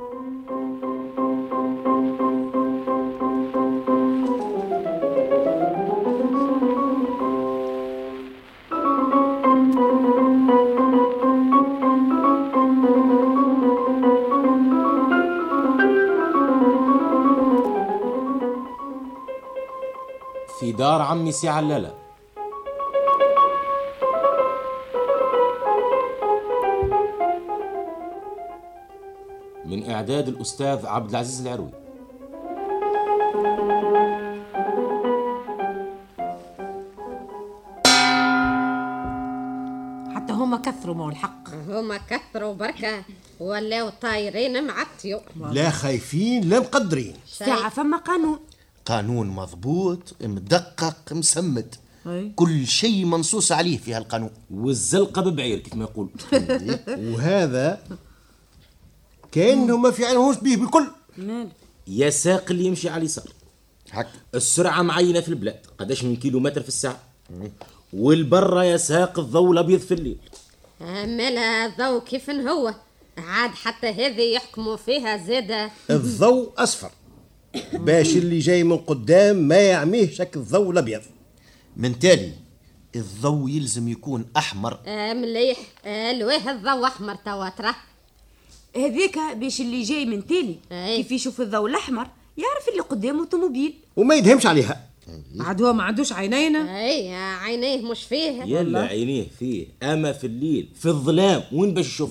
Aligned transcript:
في 0.00 0.06
دار 20.72 21.02
عمي 21.02 21.32
سي 21.32 21.48
علالة. 21.48 21.99
من 29.70 29.90
إعداد 29.90 30.28
الأستاذ 30.28 30.86
عبد 30.86 31.10
العزيز 31.10 31.46
العروي. 31.46 31.70
حتى 40.14 40.32
هما 40.32 40.56
كثروا 40.56 40.94
مو 40.94 41.08
الحق. 41.08 41.48
هما 41.68 42.00
كثروا 42.10 42.54
بركة 42.54 43.04
ولاو 43.40 43.88
طايرين 43.88 44.66
معطيو 44.66 45.20
لا 45.52 45.70
خايفين 45.70 46.48
لا 46.48 46.60
مقدرين. 46.60 47.14
ساعة 47.26 47.68
فما 47.68 47.96
قانون. 47.96 48.38
قانون 48.86 49.26
مضبوط 49.28 50.16
مدقق 50.22 51.12
مسمد. 51.12 51.74
أي. 52.06 52.32
كل 52.36 52.66
شيء 52.66 53.04
منصوص 53.04 53.52
عليه 53.52 53.78
في 53.78 53.94
هالقانون. 53.94 54.30
والزلقة 54.50 55.22
ببعير 55.22 55.58
كيف 55.58 55.74
ما 55.74 55.84
يقول. 55.84 56.08
وهذا 57.14 57.80
كانه 59.32 59.76
ما 59.76 59.90
في 59.90 60.04
علمهوش 60.04 60.36
به 60.36 60.56
بالكل 60.56 60.86
يا 61.86 62.10
ساق 62.10 62.44
اللي 62.50 62.64
يمشي 62.64 62.88
على 62.88 62.98
اليسار. 62.98 63.28
هك. 63.90 64.08
السرعة 64.34 64.82
معينة 64.82 65.20
في 65.20 65.28
البلاد 65.28 65.66
قداش 65.78 66.04
من 66.04 66.16
كيلو 66.16 66.40
متر 66.40 66.62
في 66.62 66.68
الساعة. 66.68 67.00
والبرة 67.92 68.64
يا 68.64 68.76
ساق 68.76 69.18
الضوء 69.18 69.52
الأبيض 69.52 69.80
في 69.80 69.94
الليل. 69.94 70.18
مالا 70.80 71.66
ضو 71.66 72.00
كيف 72.00 72.30
هو؟ 72.30 72.74
عاد 73.18 73.50
حتى 73.50 73.86
هذه 73.86 74.20
يحكموا 74.20 74.76
فيها 74.76 75.16
زادة. 75.26 75.70
الضوء 75.90 76.52
أصفر. 76.58 76.90
باش 77.72 78.16
اللي 78.16 78.38
جاي 78.38 78.64
من 78.64 78.76
قدام 78.76 79.36
ما 79.36 79.56
يعميه 79.56 80.10
شك 80.10 80.36
الضوء 80.36 80.70
الأبيض. 80.70 81.02
من 81.76 81.98
تالي 81.98 82.32
الضوء 82.96 83.50
يلزم 83.50 83.88
يكون 83.88 84.26
أحمر. 84.36 84.78
آه 84.86 85.12
مليح. 85.12 85.58
الواه 85.86 86.50
الضو 86.50 86.84
أحمر 86.84 87.14
توا 87.14 87.48
ترى. 87.48 87.74
هذيك 88.76 89.18
باش 89.36 89.60
اللي 89.60 89.82
جاي 89.82 90.04
من 90.04 90.26
تالي 90.26 90.56
أي. 90.72 90.96
كيف 90.96 91.12
يشوف 91.12 91.40
الضوء 91.40 91.70
الأحمر 91.70 92.06
يعرف 92.38 92.68
اللي 92.68 92.80
قدامه 92.80 93.24
طوموبيل. 93.24 93.74
وما 93.96 94.14
يدهمش 94.14 94.46
عليها. 94.46 94.86
عاد 95.40 95.62
هو 95.62 95.72
ما 95.72 95.82
عندوش 95.82 96.12
عينين. 96.12 96.56
اي 96.56 97.14
عينيه 97.14 97.90
مش 97.90 98.02
فيه. 98.02 98.42
يلا 98.42 98.80
عينيه 98.80 99.26
فيه. 99.38 99.66
أما 99.82 100.12
في 100.12 100.26
الليل 100.26 100.68
في 100.74 100.86
الظلام 100.86 101.42
وين 101.52 101.74
باش 101.74 101.86
يشوف؟ 101.86 102.10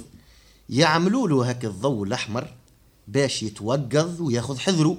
يعملوا 0.70 1.28
له 1.28 1.50
هك 1.50 1.66
الضوء 1.66 2.04
الأحمر 2.04 2.48
باش 3.08 3.44
يتوقظ 3.44 4.22
وياخذ 4.22 4.58
حذره. 4.58 4.98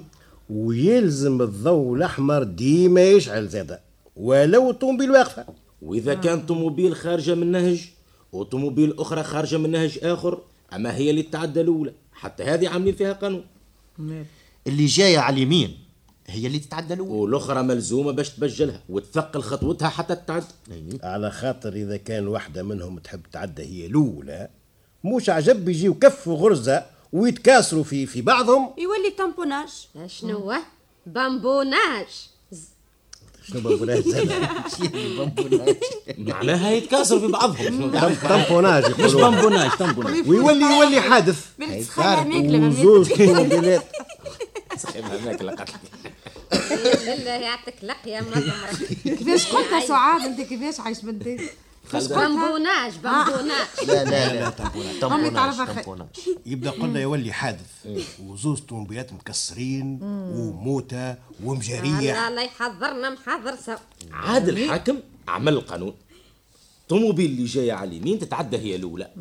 ويلزم 0.49 1.41
الضوء 1.41 1.95
الأحمر 1.95 2.43
ديما 2.43 3.03
يشعل 3.03 3.47
زاده 3.47 3.81
ولو 4.15 4.69
الطوموبيل 4.69 5.11
واقفة. 5.11 5.45
وإذا 5.81 6.13
كان 6.13 6.45
طوموبيل 6.45 6.95
خارجة 6.95 7.35
من 7.35 7.51
نهج 7.51 7.89
وطوموبيل 8.31 8.99
أخرى 8.99 9.23
خارجة 9.23 9.57
من 9.57 9.71
نهج 9.71 9.99
آخر 10.03 10.39
أما 10.73 10.95
هي 10.95 11.09
اللي 11.09 11.23
تعدى 11.23 11.61
الأولى. 11.61 11.93
حتى 12.13 12.43
هذه 12.43 12.69
عاملين 12.69 12.95
فيها 12.95 13.13
قانون. 13.13 13.45
اللي 14.67 14.85
جاية 14.85 15.19
على 15.19 15.33
اليمين 15.33 15.77
هي 16.27 16.47
اللي 16.47 16.59
تتعدى 16.59 16.93
الأولى. 16.93 17.13
والأخرى 17.13 17.63
ملزومة 17.63 18.11
باش 18.11 18.29
تبجلها 18.29 18.83
وتثقل 18.89 19.41
خطوتها 19.41 19.89
حتى 19.89 20.15
تتعدى 20.15 20.45
على 21.03 21.31
خاطر 21.31 21.73
إذا 21.73 21.97
كان 21.97 22.27
واحدة 22.27 22.63
منهم 22.63 22.99
تحب 22.99 23.21
تعدى 23.31 23.63
هي 23.63 23.85
الأولى 23.85 24.49
مش 25.03 25.29
عجب 25.29 25.69
يجيو 25.69 25.93
كف 25.93 26.27
وغرزه 26.27 26.85
ويتكاسروا 27.13 27.83
في 27.83 28.05
في 28.05 28.21
بعضهم؟ 28.21 28.73
يولي 28.77 29.11
تامبوناج 29.17 29.87
شنو 30.07 30.37
هو؟ 30.37 30.57
بامبوناج. 31.05 32.07
شنو 33.49 33.61
بقول 33.61 34.03
زادة؟ 34.03 34.49
معناها 36.17 36.71
يتكاثروا 36.71 37.19
في 37.19 37.27
بعضهم. 37.27 37.91
طمبوناج 38.29 39.01
مش 39.01 39.13
بامبوناج 39.13 39.71
تامبوناج 39.79 40.29
ويولي 40.29 40.65
يولي 40.65 41.01
حادث. 41.01 41.45
وزوج 42.29 43.13
طوموبيلات 43.13 43.83
صاحبها 44.77 45.25
ماكلة 45.25 45.51
قتل 45.51 45.73
بالله 47.05 47.31
يعطيك 47.31 47.75
لق 47.83 48.07
يا 48.07 48.21
مضمرك 48.21 48.99
كيفاش 49.03 49.47
قلت 49.47 49.87
سعاد؟ 49.87 50.21
أنت 50.21 50.41
كيفاش 50.41 50.79
عايش 50.79 51.01
بنتي؟ 51.01 51.49
بامبوناج 51.93 52.93
بامبوناج. 53.03 53.67
لا 53.87 54.03
لا 54.03 54.33
لا. 54.33 54.49
طمبوناج 55.01 56.07
يبدأ 56.45 56.69
قلنا 56.69 56.99
يولي 56.99 57.31
حادث. 57.31 57.87
وزوج 58.25 58.59
طوموبيلات 58.59 59.13
مكسرين 59.13 59.99
وموتة 60.03 61.15
ومجريح 61.43 61.97
الله 61.97 62.27
الله 62.27 62.41
يحضرنا 62.41 63.09
محضر 63.09 63.55
سوا. 63.65 63.75
عاد 64.11 64.49
الحاكم 64.49 64.97
عمل 65.27 65.53
القانون. 65.53 65.93
طوموبيل 66.89 67.31
اللي 67.31 67.45
جاية 67.45 67.73
على 67.73 67.89
اليمين 67.89 68.19
تتعدى 68.19 68.57
هي 68.57 68.75
الأولى. 68.75 69.11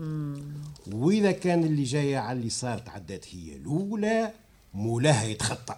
وإذا 0.92 1.32
كان 1.32 1.64
اللي 1.64 1.82
جاية 1.82 2.18
على 2.18 2.40
اليسار 2.40 2.78
تعدات 2.78 3.24
هي 3.34 3.56
الأولى 3.56 4.32
مولاها 4.74 5.24
يتخطى. 5.24 5.74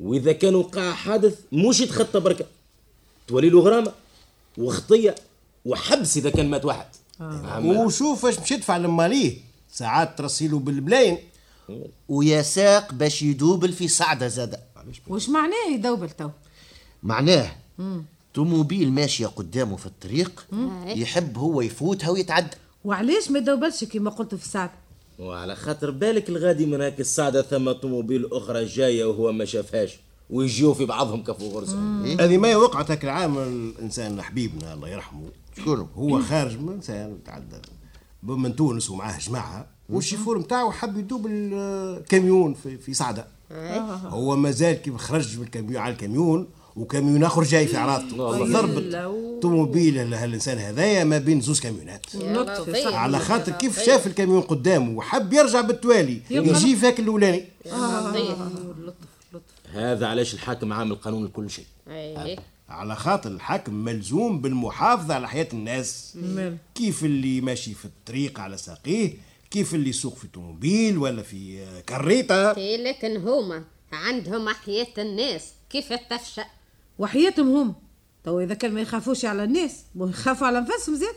وإذا 0.00 0.32
كان 0.32 0.54
وقع 0.54 0.92
حادث 0.92 1.38
مش 1.52 1.80
يتخطى 1.80 2.20
بركة. 2.20 2.44
تولي 3.28 3.50
له 3.50 3.60
غرامة 3.60 3.92
وخطية 4.58 5.14
وحبس 5.66 6.16
إذا 6.16 6.30
كان 6.30 6.50
مات 6.50 6.64
واحد. 6.64 6.86
أما 7.20 7.80
وشوف 7.84 8.26
اش 8.26 8.38
مش 8.38 8.50
يدفع 8.52 8.76
لماليه 8.76 9.36
ساعات 9.72 10.18
ترسيله 10.18 10.58
بالبلاين. 10.58 11.18
ويا 12.08 12.42
ساق 12.42 12.92
باش 12.92 13.22
يدوبل 13.22 13.72
في 13.72 13.88
صعدة 13.88 14.28
زادة. 14.28 14.60
وش 15.08 15.28
معناه 15.28 15.74
يدوبل 15.74 16.10
تو؟ 16.10 16.30
معناه 17.02 17.50
طوموبيل 18.34 18.92
ماشية 18.92 19.26
قدامه 19.26 19.76
في 19.76 19.86
الطريق 19.86 20.46
يحب 20.86 21.38
هو 21.38 21.60
يفوتها 21.60 22.10
ويتعدى 22.10 22.56
وعلاش 22.84 23.30
ما 23.30 23.38
يدوبلش 23.38 23.84
كيما 23.84 24.10
قلت 24.10 24.34
في 24.34 24.44
الساعة 24.44 24.72
وعلى 25.18 25.56
خاطر 25.56 25.90
بالك 25.90 26.28
الغادي 26.28 26.66
من 26.66 26.80
هاك 26.80 27.00
السعدة 27.00 27.42
ثم 27.42 27.72
طوموبيل 27.72 28.28
أخرى 28.32 28.64
جاية 28.64 29.04
وهو 29.04 29.32
ما 29.32 29.44
شافهاش. 29.44 29.96
ويجيو 30.30 30.74
في 30.74 30.84
بعضهم 30.84 31.22
كفو 31.22 31.48
غرزة. 31.48 31.78
هذه 32.20 32.36
ما 32.36 32.56
وقعت 32.56 32.90
هاك 32.90 33.04
العام 33.04 33.38
الإنسان 33.38 34.22
حبيبنا 34.22 34.74
الله 34.74 34.88
يرحمه. 34.88 35.28
شكون 35.56 35.88
هو 35.96 36.22
خارج 36.22 36.58
من 36.58 36.80
تعدى 37.24 37.56
من 38.22 38.56
تونس 38.56 38.90
ومعاه 38.90 39.18
جماعة 39.18 39.66
والشيفور 39.88 40.38
نتاعو 40.38 40.70
حب 40.70 40.98
يدوب 40.98 41.26
الكاميون 41.26 42.54
في 42.54 42.78
في 42.78 42.94
صعده 42.94 43.26
هو 44.06 44.36
مازال 44.36 44.82
كيف 44.82 44.96
خرج 44.96 45.36
بالكاميون 45.36 45.76
على 45.76 45.92
الكاميون 45.92 46.48
وكاميون 46.76 47.24
آخر 47.24 47.42
جاي 47.42 47.66
في 47.66 47.76
عراضته 47.76 48.44
ضربت 48.44 48.94
طوموبيل 49.42 50.14
هالإنسان 50.14 50.58
هذايا 50.58 51.04
ما 51.04 51.18
بين 51.18 51.40
زوز 51.40 51.60
كاميونات. 51.60 52.06
على 52.86 53.18
خاطر 53.18 53.52
كيف 53.52 53.82
شاف 53.82 54.06
الكاميون 54.06 54.40
قدامه 54.40 54.96
وحب 54.96 55.32
يرجع 55.32 55.60
بالتوالي 55.60 56.20
يجي 56.30 56.76
فاك 56.76 57.00
الأولاني. 57.00 57.44
هذا 59.72 60.06
علاش 60.06 60.34
الحاكم 60.34 60.72
عامل 60.72 60.94
قانون 60.94 61.24
لكل 61.24 61.50
شيء. 61.50 61.64
اي 61.88 62.38
على 62.68 62.96
خاطر 62.96 63.30
الحاكم 63.30 63.74
ملزوم 63.74 64.40
بالمحافظة 64.40 65.14
على 65.14 65.28
حياة 65.28 65.48
الناس. 65.52 66.18
كيف 66.74 67.04
اللي 67.04 67.40
ماشي 67.40 67.74
في 67.74 67.84
الطريق 67.84 68.40
على 68.40 68.56
ساقيه؟ 68.56 69.14
كيف 69.50 69.74
اللي 69.74 69.90
يسوق 69.90 70.16
في 70.16 70.28
طوموبيل 70.28 70.98
ولا 70.98 71.22
في 71.22 71.66
كريطة؟ 71.88 72.56
إيه، 72.56 72.76
لكن 72.76 73.16
هما 73.16 73.64
عندهم 73.92 74.48
حياة 74.48 74.86
الناس. 74.98 75.42
كيف 75.70 75.92
تفشى 75.92 76.42
وحياتهم 76.98 77.56
هم. 77.56 77.74
تو 78.24 78.40
إذا 78.40 78.54
كان 78.54 78.72
ما 78.72 78.80
يخافوش 78.80 79.24
على 79.24 79.44
الناس 79.44 79.72
ويخافوا 79.96 80.46
على 80.46 80.58
أنفسهم 80.58 80.96
زيد 80.96 81.14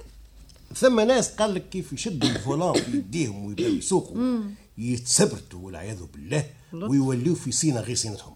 ثم 0.75 0.99
ناس 0.99 1.31
قال 1.35 1.53
لك 1.53 1.69
كيف 1.69 1.93
يشدوا 1.93 2.29
الفولان 2.29 2.73
في 2.73 2.97
يديهم 2.97 3.45
ويبدأوا 3.45 3.69
يسوقوا 3.69 4.39
يتسبرتوا 4.77 5.59
والعياذ 5.59 6.03
بالله 6.13 6.45
ويوليوا 6.73 7.35
في 7.35 7.51
سينا 7.51 7.79
غير 7.79 7.95
سينتهم. 7.95 8.33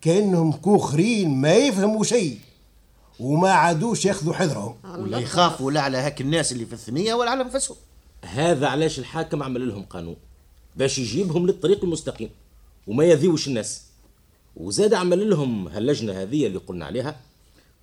كأنهم 0.00 0.52
كوخرين 0.52 1.40
ما 1.40 1.54
يفهموا 1.54 2.04
شيء 2.04 2.38
وما 3.20 3.50
عادوش 3.50 4.04
ياخذوا 4.04 4.34
حذرهم. 4.34 4.76
ولا 4.84 5.18
يخافوا 5.18 5.72
لا 5.72 5.80
على 5.80 5.98
هاك 5.98 6.20
الناس 6.20 6.52
اللي 6.52 6.66
في 6.66 6.72
الثنية 6.72 7.14
ولا 7.14 7.30
على 7.30 7.42
أنفسهم. 7.42 7.76
هذا 8.24 8.66
علاش 8.66 8.98
الحاكم 8.98 9.42
عمل 9.42 9.68
لهم 9.68 9.82
قانون؟ 9.82 10.16
باش 10.76 10.98
يجيبهم 10.98 11.46
للطريق 11.46 11.84
المستقيم 11.84 12.30
وما 12.86 13.04
يذيوش 13.04 13.48
الناس. 13.48 13.82
وزاد 14.56 14.94
عمل 14.94 15.30
لهم 15.30 15.68
هاللجنة 15.68 16.12
هذه 16.12 16.46
اللي 16.46 16.58
قلنا 16.58 16.84
عليها. 16.84 17.16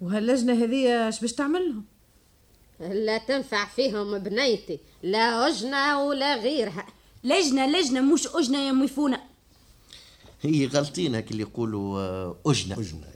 وهاللجنة 0.02 0.64
هذه 0.64 1.10
اش 1.10 1.22
باش 1.22 1.34
تعمل 1.34 1.62
لهم؟ 1.70 1.84
لا 2.94 3.18
تنفع 3.18 3.68
فيهم 3.68 4.18
بنيتي 4.18 4.80
لا 5.04 5.24
عجنة 5.24 6.04
ولا 6.04 6.36
غيرها. 6.36 6.88
لجنة 7.24 7.80
لجنة 7.80 8.02
مش 8.02 8.28
أجنة 8.28 8.58
يا 8.58 8.72
ميفونة. 8.72 9.20
هي 10.48 10.66
غلطين 10.66 11.16
هيك 11.16 11.32
اللي 11.32 11.42
يقولوا 11.44 12.00
آه، 12.00 12.36
أجنة. 12.46 12.80
أجنة. 12.80 13.08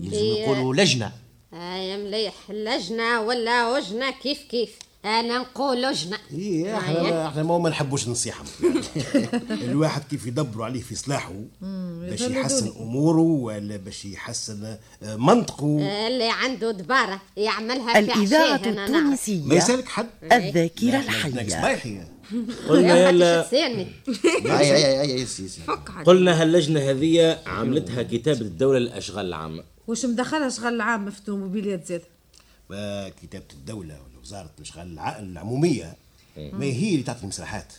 يلزم 0.00 0.24
يقولوا 0.24 0.74
لجنة. 0.74 1.12
اي 1.54 1.96
مليح 2.04 2.34
لجنة 2.50 3.20
ولا 3.20 3.68
وجنة 3.76 4.10
كيف 4.10 4.42
كيف؟ 4.50 4.78
أنا 5.04 5.38
نقول 5.38 5.86
وجنة 5.86 6.18
إيه 6.32 6.78
إحنا 6.78 7.28
إحنا 7.28 7.42
ما 7.42 7.58
ما 7.58 7.70
نحبوش 7.70 8.08
نصيحهم 8.08 8.46
الواحد 9.50 10.02
كيف 10.10 10.26
يدبروا 10.26 10.64
عليه 10.64 10.80
في 10.80 10.94
صلاحه 10.94 11.32
باش 12.10 12.20
يحسن 12.20 12.72
اموره 12.80 13.20
ولا 13.20 13.76
باش 13.76 14.04
يحسن 14.04 14.76
آه، 15.02 15.16
منطقه 15.16 15.66
اللي 16.06 16.28
عنده 16.30 16.70
دبارة 16.70 17.20
يعملها 17.36 17.98
أنا 18.66 18.88
نعرف. 18.88 19.28
ما 19.48 19.54
يسالك 19.54 19.88
حد 19.88 20.06
الحية 21.04 21.30
بايحي 21.62 22.00
قلنا 22.68 23.42
تسالني 23.42 23.86
اي 24.46 24.76
اي 24.76 25.00
اي 25.00 25.14
اي 25.14 25.26
قلنا 26.04 26.42
هاللجنة 26.42 26.80
هذه 26.80 27.38
عملتها 27.46 28.02
كتابة 28.02 28.40
الدولة 28.40 28.78
للأشغال 28.78 29.26
العامة 29.26 29.64
وش 29.86 30.04
مدخلها 30.04 30.48
شغل 30.48 30.74
العام 30.74 31.10
في 31.10 31.18
التوموبيلات 31.18 31.86
زاد 31.86 32.02
ما 32.70 33.08
كتابة 33.08 33.44
الدولة 34.22 34.40
ولا 34.40 34.46
وزارة 34.46 34.50
الأشغال 34.58 34.92
الع- 34.92 35.18
العمومية 35.18 35.96
ما 36.36 36.64
هي 36.64 36.90
اللي 36.92 37.02
تعطي 37.02 37.22
المساحات 37.22 37.72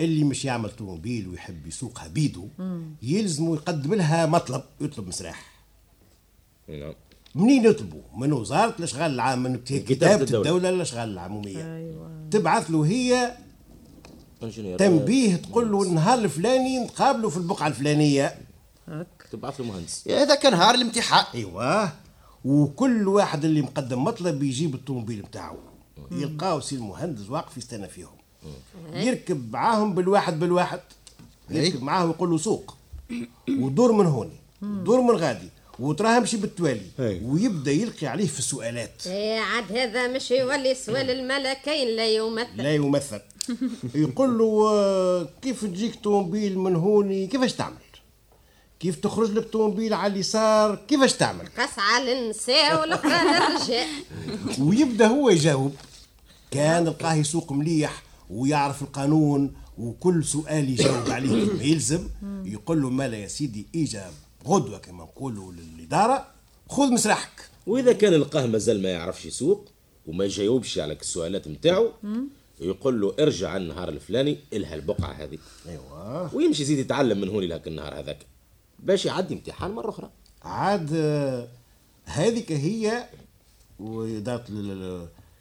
اللي 0.00 0.24
مش 0.24 0.44
يعمل 0.44 0.70
طوموبيل 0.70 1.28
ويحب 1.28 1.66
يسوقها 1.66 2.08
بيدو 2.08 2.48
يلزم 3.02 3.54
يقدم 3.54 3.94
لها 3.94 4.26
مطلب 4.26 4.62
يطلب 4.80 5.08
مسراح 5.08 5.44
نعم. 6.68 6.94
منين 7.34 7.64
يطلبوا؟ 7.64 8.00
من 8.16 8.32
وزارة 8.32 8.74
الأشغال 8.78 9.10
العامة 9.14 9.48
من 9.48 9.56
كتابة 9.58 9.84
كتابة 9.84 10.14
الدولة, 10.14 10.22
الدولة. 10.22 10.48
الدولة 10.56 10.70
للأشغال 10.70 11.08
العمومية. 11.08 11.76
أيوة. 11.76 12.10
تبعث 12.30 12.70
له 12.70 12.86
هي 12.86 13.36
تنبيه 14.78 15.36
تقول 15.36 15.72
له 15.72 15.82
النهار 15.82 16.18
الفلاني 16.18 16.78
نتقابلوا 16.84 17.30
في 17.30 17.36
البقعة 17.36 17.66
الفلانية. 17.68 18.38
تبعث 19.32 19.60
له 19.60 19.66
مهندس. 19.66 20.08
هذا 20.08 20.34
كان 20.34 20.52
نهار 20.52 20.74
الامتحان. 20.74 21.24
أيوه. 21.34 21.92
وكل 22.46 23.08
واحد 23.08 23.44
اللي 23.44 23.62
مقدم 23.62 24.04
مطلب 24.04 24.42
يجيب 24.42 24.74
الطوموبيل 24.74 25.22
بتاعه. 25.22 25.56
يلقاو 26.10 26.60
سي 26.60 26.74
المهندس 26.74 27.30
واقف 27.30 27.56
يستنى 27.56 27.88
فيهم. 27.88 28.16
يركب 28.94 29.52
معاهم 29.52 29.94
بالواحد 29.94 30.40
بالواحد. 30.40 30.80
يركب 31.50 31.82
معاهم 31.82 32.10
يقول 32.10 32.30
له 32.30 32.38
سوق. 32.38 32.76
ودور 33.48 33.92
من 33.92 34.06
هون. 34.06 34.30
دور 34.62 35.00
من 35.00 35.10
غادي. 35.10 35.48
وتراه 35.78 36.18
امشي 36.18 36.36
بالتوالي. 36.36 37.20
ويبدأ 37.24 37.72
يلقي 37.72 38.06
عليه 38.06 38.26
في 38.26 38.38
السؤالات. 38.38 39.06
إيه 39.06 39.40
عاد 39.40 39.72
هذا 39.72 40.08
مش 40.08 40.30
يولي 40.30 40.74
سؤال 40.74 41.10
الملكين 41.10 41.96
لا 41.96 42.06
يمثل. 42.06 42.56
لا 42.56 42.74
يمثل. 42.74 43.20
يقول 43.94 44.38
له 44.38 44.68
آه، 44.68 45.28
كيف 45.42 45.64
تجيك 45.64 45.94
طوموبيل 45.94 46.58
من 46.58 46.76
هوني 46.76 47.26
كيفاش 47.26 47.52
تعمل؟ 47.52 47.76
كيف 48.80 48.96
تخرج 48.96 49.30
لك 49.30 49.48
طوموبيل 49.48 49.94
على 49.94 50.12
اليسار؟ 50.12 50.76
كيفاش 50.88 51.12
تعمل؟ 51.12 51.48
قصعة 51.58 52.02
للنساء 52.02 52.80
والأخرى 52.80 53.12
للرجال 53.12 53.88
ويبدأ 54.68 55.06
هو 55.06 55.30
يجاوب. 55.30 55.74
كان 56.50 56.84
لقاه 56.84 57.14
يسوق 57.14 57.52
مليح 57.52 58.02
ويعرف 58.30 58.82
القانون 58.82 59.54
وكل 59.78 60.24
سؤال 60.24 60.70
يجاوب 60.70 61.10
عليه 61.10 61.46
كما 61.46 61.62
يلزم 61.62 62.08
يقول 62.44 62.82
له 62.82 62.90
مالا 62.90 63.16
يا 63.16 63.28
سيدي 63.28 63.66
اجا 63.74 64.10
غدوة 64.46 64.78
كما 64.78 65.04
نقولوا 65.04 65.52
للإدارة. 65.52 66.26
خذ 66.68 66.92
مسرحك. 66.92 67.48
وإذا 67.66 67.92
كان 67.92 68.12
لقاه 68.12 68.46
مازال 68.46 68.82
ما 68.82 68.88
يعرفش 68.88 69.24
يسوق 69.26 69.68
وما 70.06 70.24
يجاوبش 70.24 70.78
على 70.78 70.92
السؤالات 70.92 71.48
نتاعو 71.48 71.92
يقول 72.60 73.00
له 73.00 73.14
ارجع 73.20 73.56
النهار 73.56 73.88
الفلاني 73.88 74.38
إلها 74.52 74.74
البقعة 74.74 75.12
هذه. 75.12 75.38
أيوه. 75.68 76.34
ويمشي 76.34 76.62
يزيد 76.62 76.78
يتعلم 76.78 77.20
من 77.20 77.28
هوني 77.28 77.46
لهك 77.46 77.68
النهار 77.68 77.98
هذاك. 77.98 78.18
باش 78.78 79.06
يعدي 79.06 79.34
امتحان 79.34 79.70
مرة 79.70 79.90
أخرى. 79.90 80.10
عاد 80.42 80.90
آه، 80.94 81.48
هذيك 82.04 82.52
هي 82.52 83.08
وإدارة 83.80 84.44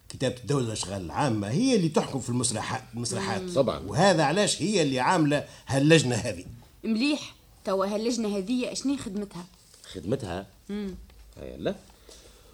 كتابة 0.09 0.35
الدولة 0.37 0.65
الأشغال 0.65 1.05
العامة 1.05 1.47
هي 1.49 1.75
اللي 1.75 1.89
تحكم 1.89 2.19
في 2.19 2.29
المسرحات 2.29 2.83
المسرحات 2.93 3.49
طبعاً. 3.49 3.79
وهذا 3.79 4.23
علاش 4.23 4.61
هي 4.61 4.81
اللي 4.81 4.99
عاملة 4.99 5.45
هاللجنة 5.67 6.15
هذه. 6.15 6.45
مليح. 6.83 7.35
توا 7.65 7.85
هاللجنة 7.85 8.37
هذه 8.37 8.71
اشني 8.71 8.97
خدمتها؟ 8.97 9.45
خدمتها؟ 9.83 10.47
هيا 10.69 11.57
لا 11.57 11.75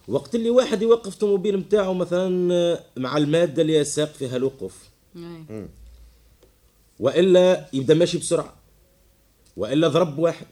وقت 0.07 0.36
اللي 0.36 0.50
واحد 0.50 0.81
يوقف 0.81 1.16
طوموبيل 1.16 1.57
نتاعو 1.60 1.94
مثلا 1.94 2.54
آه، 2.54 2.83
مع 2.98 3.18
المادة 3.18 3.62
اللي 3.62 3.75
يساق 3.75 4.13
فيها 4.13 4.38
الوقوف. 4.38 4.78
أي. 5.16 5.68
وإلا 7.00 7.69
يبدأ 7.74 7.94
ماشي 7.94 8.18
بسرعة. 8.18 8.54
وإلا 9.57 9.88
ضرب 9.88 10.19
واحد. 10.19 10.48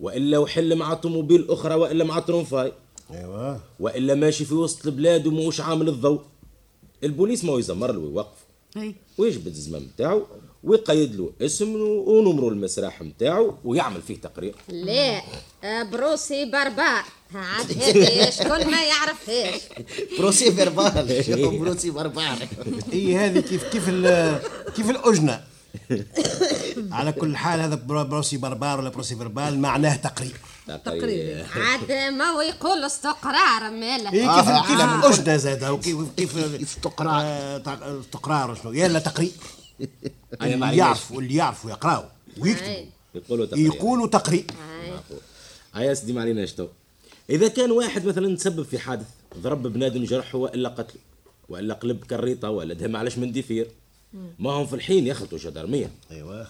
والا 0.00 0.38
وحل 0.38 0.76
مع 0.76 0.94
طوموبيل 0.94 1.46
أخرى 1.50 1.74
والا 1.74 2.04
مع 2.04 2.18
ترونفاي. 2.18 2.72
أيوه. 3.10 3.60
والا 3.80 4.14
ماشي 4.14 4.44
في 4.44 4.54
وسط 4.54 4.86
البلاد 4.86 5.26
وموش 5.26 5.60
عامل 5.60 5.88
الضوء. 5.88 6.20
البوليس 7.04 7.44
ما 7.44 7.58
يزمر 7.58 7.92
له 7.92 7.98
ويوقف 7.98 8.38
أي. 8.76 8.94
ويجبد 9.18 9.46
الزمام 9.46 9.82
نتاعو 9.94 10.22
ويقيد 10.64 11.14
له 11.16 11.30
اسم 11.40 11.76
ونمرو 11.80 12.48
المسراح 12.48 13.02
نتاعو 13.02 13.54
ويعمل 13.64 14.02
فيه 14.02 14.16
تقرير. 14.16 14.54
لا 14.68 15.22
procès-verbal 15.92 17.02
عاد 17.34 17.72
هذه 17.78 18.30
شكون 18.30 18.70
ما 18.70 18.84
يعرفهاش 18.84 19.60
procès 20.18 20.44
شوف 21.42 21.54
procès-verbal 21.54 22.38
هي 22.92 23.16
هذه 23.16 23.40
كيف 23.40 23.64
كيف 23.64 23.88
ال- 23.88 24.40
كيف 24.76 24.90
الأجنة؟ 24.90 25.44
على 26.92 27.12
كل 27.12 27.36
حال 27.36 27.60
هذا 27.60 27.74
برو- 27.74 28.04
بروسي 28.04 28.36
بربار 28.36 28.78
ولا 28.80 28.88
بروسي 28.88 29.16
فيربال 29.16 29.58
معناه 29.58 29.96
تقرير 29.96 30.36
تقريبا. 30.84 31.46
عاد 31.56 31.92
ما 32.12 32.24
هو 32.24 32.40
يقول 32.40 32.84
استقرار 32.84 33.70
ماله 33.70 34.10
هي 34.10 34.28
آه، 34.28 34.40
كيف 34.40 34.70
كيف 35.16 35.28
آه. 35.28 35.36
زادة؟ 35.36 35.72
وكيف 35.72 35.96
كيف 36.16 36.36
استقرار. 36.62 37.20
آه، 37.24 37.58
تق- 37.58 37.82
استقرار 37.82 38.54
شنو 38.54 38.72
يلا 38.72 38.98
تقرير 38.98 39.30
اللي 39.80 40.54
عليناش. 40.64 40.74
يعرفوا 40.78 41.20
اللي 41.20 41.34
يعرفوا 41.34 41.70
يقراوا. 41.70 42.04
ويكتبوا. 42.38 42.84
يقولوا 43.14 43.46
تقرير 43.46 43.66
يقولوا 43.66 44.06
تقرير 44.06 44.44
هيا 45.74 45.94
سيدي 45.94 46.12
ما 46.12 46.20
عليناش 46.20 46.52
تو. 46.52 46.66
إذا 47.30 47.48
كان 47.48 47.70
واحد 47.70 48.04
مثلا 48.06 48.36
تسبب 48.36 48.62
في 48.62 48.78
حادث 48.78 49.06
ضرب 49.38 49.62
بنادم 49.66 50.04
جرحه 50.04 50.38
وإلا 50.38 50.68
قتله 50.68 51.00
وإلا 51.48 51.74
قلب 51.74 52.04
كريطة 52.04 52.50
ولا 52.50 52.74
دهم 52.74 52.96
علاش 52.96 53.18
من 53.18 53.32
ديفير 53.32 53.66
ما 54.38 54.50
هم 54.50 54.66
في 54.66 54.74
الحين 54.74 55.06
يخلطوا 55.06 55.38
جدرمية 55.38 55.90
أيوه 56.10 56.46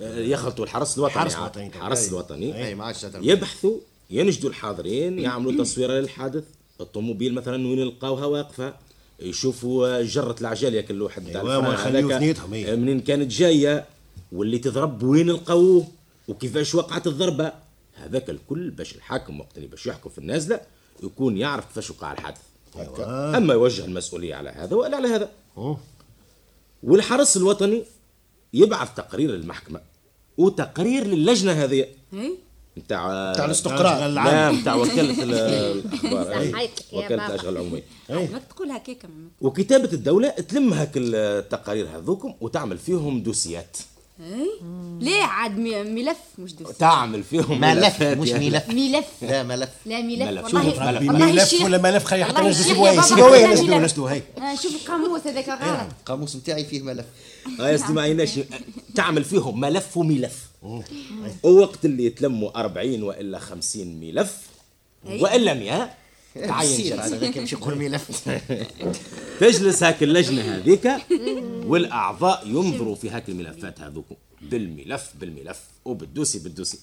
آه، 0.00 0.18
يخلطوا 0.18 0.64
الحرس 0.64 0.98
الوطني 0.98 1.16
الحرس. 1.16 1.36
الوطني. 1.36 1.66
الحرس 1.66 2.02
أي. 2.04 2.08
الوطني 2.08 2.66
أي 2.66 2.74
ما. 2.74 2.94
يبحثوا 3.14 3.78
ينجدوا 4.10 4.50
الحاضرين 4.50 5.18
يعملوا 5.18 5.64
تصويره 5.64 5.92
للحادث 5.92 6.44
الطوموبيل 6.80 7.34
مثلا 7.34 7.68
وين 7.68 7.78
يلقاوها 7.78 8.26
واقفة 8.26 8.74
يشوفوا 9.20 10.02
جرة 10.02 10.36
العجال 10.40 10.74
ياك 10.74 10.90
الواحد 10.90 11.32
تاع 11.32 11.40
أيوة، 11.40 12.18
إيه. 12.52 12.74
منين 12.74 13.00
كانت 13.00 13.30
جاية 13.30 13.84
واللي 14.32 14.58
تضرب 14.58 15.02
وين 15.02 15.30
لقوه 15.30 15.86
وكيفاش 16.28 16.74
وقعت 16.74 17.06
الضربة 17.06 17.52
هذاك 17.94 18.30
الكل 18.30 18.70
باش 18.70 18.94
الحاكم 18.96 19.40
وقت 19.40 19.56
اللي 19.56 19.68
باش 19.68 19.86
يحكم 19.86 20.10
في 20.10 20.18
النازلة 20.18 20.60
يكون 21.02 21.38
يعرف 21.38 21.66
كيفاش 21.66 21.90
وقع 21.90 22.12
الحادث 22.12 22.40
أيوة. 22.76 23.36
أما 23.36 23.54
يوجه 23.54 23.84
المسؤولية 23.84 24.34
على 24.34 24.50
هذا 24.50 24.76
والا 24.76 24.96
على 24.96 25.08
هذا 25.08 25.30
والحرس 26.82 27.36
الوطني 27.36 27.84
يبعث 28.54 28.94
تقرير 28.96 29.30
للمحكمة. 29.30 29.80
وتقرير 30.38 31.06
للجنة 31.06 31.52
هذه. 31.52 31.86
اي 32.14 32.38
نتاع 32.78 33.32
تاع 33.32 33.44
الاستقرار. 33.44 34.06
لا 34.08 34.52
نتاع 34.52 34.74
وكالة 34.74 35.22
ال- 35.22 35.34
الأخبار. 36.04 36.58
وكالة. 36.92 37.26
الأشغال 37.26 37.52
العمومية. 37.56 37.82
ماك 38.10 38.42
تقول 38.50 38.70
هكاك. 38.70 38.98
وكتابة 39.40 39.92
الدولة 39.92 40.28
تلم 40.28 40.72
هاك 40.72 40.90
التقارير 40.96 41.86
هذوكم 41.96 42.34
وتعمل 42.40 42.78
فيهم 42.78 43.22
دوسيات. 43.22 43.76
ليه 45.00 45.22
عاد 45.22 45.58
ملف؟ 45.58 46.16
مش 46.38 46.54
دوس 46.54 46.76
تعمل 46.76 47.22
فيهم 47.22 47.60
ملف 47.60 48.02
مش 48.02 48.28
يا 48.28 48.38
ملف. 48.38 48.68
ملف. 48.68 49.06
لا 49.22 49.42
ملف. 49.42 49.68
لا 49.86 50.00
ملف. 50.02 50.54
ملف. 50.54 50.82
والله 51.10 51.44
شوف 51.44 51.60
ملف. 51.60 51.64
ولا 51.64 51.78
ملف؟ 51.78 52.04
خلي 52.04 52.24
حتى 52.24 52.44
ينزلوا 52.44 52.92
ملف. 52.92 53.10
ينزلوا 53.70 54.10
هاي 54.10 54.22
آه، 54.38 54.54
شوف 54.62 54.74
القاموس 54.74 55.26
هذاك 55.26 55.48
غلط. 55.48 55.88
القاموس 56.00 56.36
نتاعي 56.36 56.64
فيه 56.64 56.82
ملف. 56.82 57.04
آه 57.60 57.68
يا 57.70 57.76
سيدي 57.76 57.92
ما 57.92 58.02
عيناش 58.02 58.40
تعمل 58.94 59.24
فيهم 59.24 59.60
ملف 59.60 59.96
وملف. 59.96 60.38
ووقت 61.42 61.84
اللي 61.84 62.04
يتلموا 62.06 62.60
40 62.60 63.02
وإلا 63.02 63.38
50 63.38 64.00
ملف 64.00 64.36
وإلا 65.04 65.54
100 65.54 65.90
تعين 66.34 66.76
سير 66.76 66.96
جلسة. 66.96 67.16
هذا 67.16 67.38
يمشي 67.38 67.56
يقول 67.56 67.78
ملف 67.78 68.28
تجلس 69.40 69.82
هاك 69.82 70.02
اللجنة 70.02 70.42
هذيك 70.42 70.90
والأعضاء 71.66 72.48
ينظروا 72.48 72.94
في 72.94 73.10
هاك 73.10 73.28
الملفات 73.28 73.80
هذوك. 73.80 74.06
بالملف 74.42 75.12
بالملف 75.20 75.60
وبالدوسي 75.84 76.38
بالدوسي. 76.38 76.78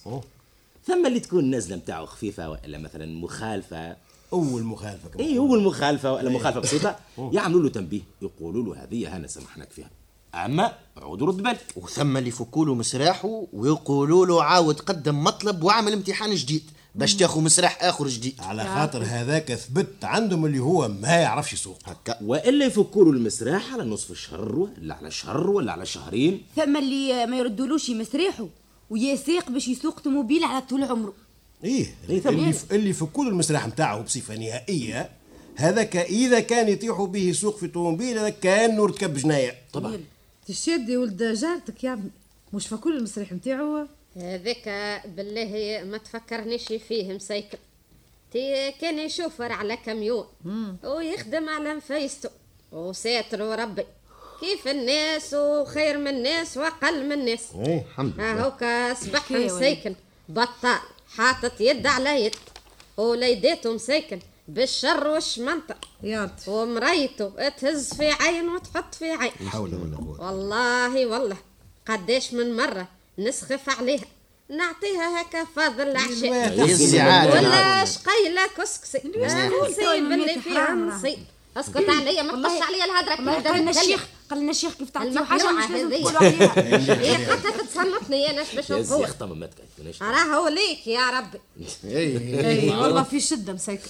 ثم 0.86 1.06
اللي 1.06 1.20
تكون 1.20 1.44
النازلة 1.44 1.76
نتاعو 1.76 2.06
خفيفة 2.06 2.50
ولا 2.50 2.78
مثلا 2.78 3.06
مخالفة. 3.06 3.96
أول 4.32 4.62
مخالفة 4.62 5.08
كما 5.08 5.24
اي 5.24 5.38
هو 5.38 5.54
المخالفة 5.54 6.12
ولا 6.12 6.30
مخالفة 6.30 6.60
بسيطة. 6.60 6.96
يعملوا 7.32 7.62
له 7.62 7.68
تنبيه. 7.68 8.00
يقولوا 8.22 8.64
له 8.64 8.84
هذه 8.84 9.16
هنا 9.16 9.26
سمحناك 9.26 9.70
فيها. 9.70 9.90
أما 10.34 10.72
عود 10.96 11.22
رد 11.22 11.36
بالك. 11.36 11.66
وثم 11.76 12.16
اللي 12.16 12.28
يفكوا 12.28 12.66
له 12.66 12.74
مسراحه 12.74 13.42
ويقولوا 13.52 14.26
له 14.26 14.42
عاود 14.42 14.80
قدم 14.80 15.24
مطلب 15.24 15.62
واعمل 15.62 15.92
امتحان 15.92 16.34
جديد. 16.34 16.62
باش 16.94 17.16
تاخذ 17.16 17.40
مسراح 17.40 17.84
آخر 17.84 18.08
جديد. 18.08 18.34
على 18.38 18.64
خاطر 18.64 19.02
هذاك 19.02 19.54
ثبت 19.54 20.04
عندهم 20.04 20.46
اللي 20.46 20.58
هو 20.58 20.88
ما 20.88 21.08
يعرفش 21.08 21.52
يسوق. 21.52 21.78
هكا. 21.84 22.18
وإلا 22.22 22.64
يفكوا 22.64 23.04
له 23.04 23.10
المسراح 23.10 23.72
على 23.72 23.84
نصف 23.84 24.10
الشهر 24.10 24.56
ولا 24.56 24.94
على 24.94 25.10
شهر 25.10 25.50
ولا 25.50 25.72
على 25.72 25.86
شهرين. 25.86 26.42
ثم 26.56 26.76
اللي 26.76 27.26
ما 27.26 27.38
يردولوش 27.38 27.90
مسريحه 27.90 28.46
ويسيق 28.90 29.50
باش 29.50 29.68
يسوق 29.68 30.00
طوموبيل 30.00 30.44
على 30.44 30.60
طول 30.60 30.84
عمره. 30.84 31.14
إيه 31.64 31.86
إيه، 32.08 32.28
اللي 32.28 32.54
اللي 32.72 32.90
يفكوا 32.90 33.24
له 33.24 33.30
المسرح 33.30 33.66
نتاعو 33.66 34.02
بصفة 34.02 34.36
نهائية 34.36 35.10
هذاك 35.56 35.96
إذا 35.96 36.40
كان 36.40 36.68
يطيحوا 36.68 37.06
به 37.06 37.20
يسوق 37.20 37.58
في 37.58 37.68
طوموبيل 37.68 38.18
هذا 38.18 38.28
كانه 38.28 38.86
ركب 38.86 39.14
جناية. 39.14 39.54
طبعا. 39.72 40.00
تشد 40.46 40.88
يا 40.88 40.98
ولد 40.98 41.22
جارتك 41.22 41.84
يا 41.84 41.92
ابني. 41.92 42.10
مش 42.52 42.66
فكل 42.66 42.96
المسرح 42.96 43.32
نتاعو؟ 43.32 43.86
هذاك 44.16 44.68
بالله 45.06 45.82
ما 45.84 45.98
تفكرنيش 45.98 46.64
فيه 46.64 47.12
مسيكل 47.12 47.58
تي 48.32 48.72
كان 48.72 48.98
يشوفر 48.98 49.52
على 49.52 49.76
كميون 49.76 50.26
ويخدم 50.84 51.48
على 51.48 51.74
مفيسته 51.74 52.30
وساتر 52.72 53.42
وربي. 53.42 53.84
كيف 54.40 54.68
الناس 54.68 55.34
وخير 55.34 55.98
من 55.98 56.08
الناس 56.08 56.56
وأقل 56.56 57.04
من 57.06 57.12
الناس. 57.12 57.48
إيه 57.54 57.84
الحمد 57.90 58.14
لله. 58.14 58.32
ها 58.32 58.44
هوكا 58.44 58.94
صبح 58.94 59.32
ولا؟ 59.32 59.46
مسيكن 59.46 59.94
بطال. 60.28 60.78
حاطط 61.16 61.60
يد 61.60 61.86
على 61.86 62.24
يد. 62.24 62.36
وليداته 62.96 63.74
مسيكن 63.74 64.18
بالشر 64.48 65.08
والشمنطة 65.08 65.76
ومريته 66.46 67.48
تهز 67.48 67.94
في 67.94 68.10
عين 68.10 68.48
وتحط 68.48 68.94
في 68.94 69.10
عين. 69.10 69.32
لا 69.40 69.50
حول 69.50 69.74
ولا 69.74 69.96
قوة 69.96 70.26
والله 70.26 71.06
والله. 71.06 71.36
قداش 71.86 72.32
من 72.32 72.56
مرة 72.56 72.88
نسخف 73.18 73.68
عليها. 73.80 74.04
نعطيها 74.48 75.22
هكا 75.22 75.44
فاضل 75.56 75.88
العشاء. 75.88 76.60
ولا 77.36 77.84
شقيلة 77.84 78.46
كسكسي. 78.58 79.00
من 80.00 80.12
اللي 80.12 80.40
فيها 80.40 80.64
حرام. 80.66 80.88
نصيب 80.88 81.18
اسكت 81.56 81.88
عليا 81.88 82.22
ما 82.22 82.32
تقص 82.32 82.62
عليا 82.62 82.84
الهدرة 82.84 83.20
ما 83.20 83.40
كي 83.40 83.48
قال 83.48 83.60
لنا 83.60 83.70
نبدأ 83.70 83.80
الشيخ 83.80 84.00
نتكلم. 84.00 84.10
قال 84.30 84.40
لنا 84.40 84.50
الشيخ 84.50 84.74
كيف 84.74 84.90
تعطيو 84.90 85.24
حاجة 85.24 85.52
مش 85.52 85.70
لازم. 85.70 85.90
تقولوا 85.90 86.18
عليها. 86.18 87.00
إيه 87.02 87.16
حتى 87.16 87.50
تتصنطني 87.58 88.30
أنا 88.30 88.44
باش 88.56 88.70
يا 88.70 88.76
نقول؟ 88.76 89.08
طم 89.12 89.38
ما 89.38 89.46
تكلمناش 89.46 90.02
راهو 90.02 90.48
ليك 90.48 90.86
يا 90.86 91.10
ربي. 91.10 91.40
اي 91.84 92.68
والله 92.68 93.02
في 93.02 93.20
شدة 93.20 93.52
مسيكل 93.52 93.88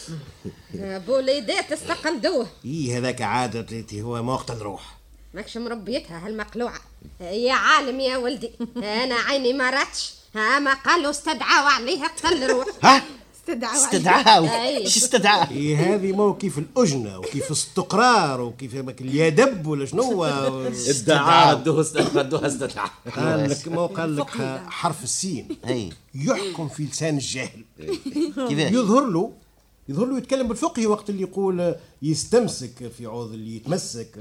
بوليدات 1.06 1.72
استقلدوه 1.72 2.46
إيه 2.64 2.98
هذاك 2.98 3.22
عادة 3.22 3.86
هو 4.00 4.22
ما 4.22 4.32
وقت 4.32 4.50
نروح 4.50 4.96
ماكش 5.34 5.56
مربيتها 5.56 6.26
هالمقلوعة. 6.26 6.80
يا 7.20 7.52
عالم 7.52 8.00
يا 8.00 8.16
ولدي 8.16 8.50
أنا 8.76 9.14
عيني 9.14 9.52
ما 9.52 9.70
راتش. 9.70 10.12
ها 10.34 10.58
ما 10.58 10.74
قالوا 10.74 11.10
استدعوا 11.10 11.68
عليها 11.70 12.08
قتل 12.08 12.46
روح 12.50 12.66
ها؟ 12.84 13.02
استدعوا 13.40 13.76
استدعاه 13.76 14.62
أي. 14.62 14.76
إيش 14.76 14.96
استدعاه 14.96 15.50
إيه 15.50 15.76
هذه 15.76 16.12
ما 16.12 16.22
هو 16.22 16.34
كيف 16.36 16.58
الأجنة 16.58 17.18
وكيف 17.18 17.46
الاستقرار 17.46 18.40
وكيف 18.40 18.74
اليدب 18.74 19.66
ولا 19.66 19.86
شنو 19.86 20.24
ادعى 20.24 21.54
دوس 21.54 21.96
ادوها 21.96 22.46
استدعى 22.46 22.90
قال 23.16 23.50
لك 23.50 23.68
ما 23.68 23.80
هو 23.80 23.86
قال 23.86 24.16
لك 24.16 24.30
حرف 24.68 25.04
السين. 25.04 25.48
أي. 25.68 25.90
يحكم 26.14 26.68
في 26.68 26.82
لسان 26.82 27.14
الجاهل. 27.14 27.64
يظهر 28.48 29.04
له 29.04 29.32
يظهر 29.88 30.06
له 30.06 30.18
يتكلم 30.18 30.48
بالفقه 30.48 30.86
وقت 30.86 31.10
اللي 31.10 31.22
يقول 31.22 31.74
يستمسك 32.02 32.92
في 32.98 33.06
عوض 33.06 33.32
اللي 33.32 33.56
يتمسك. 33.56 34.18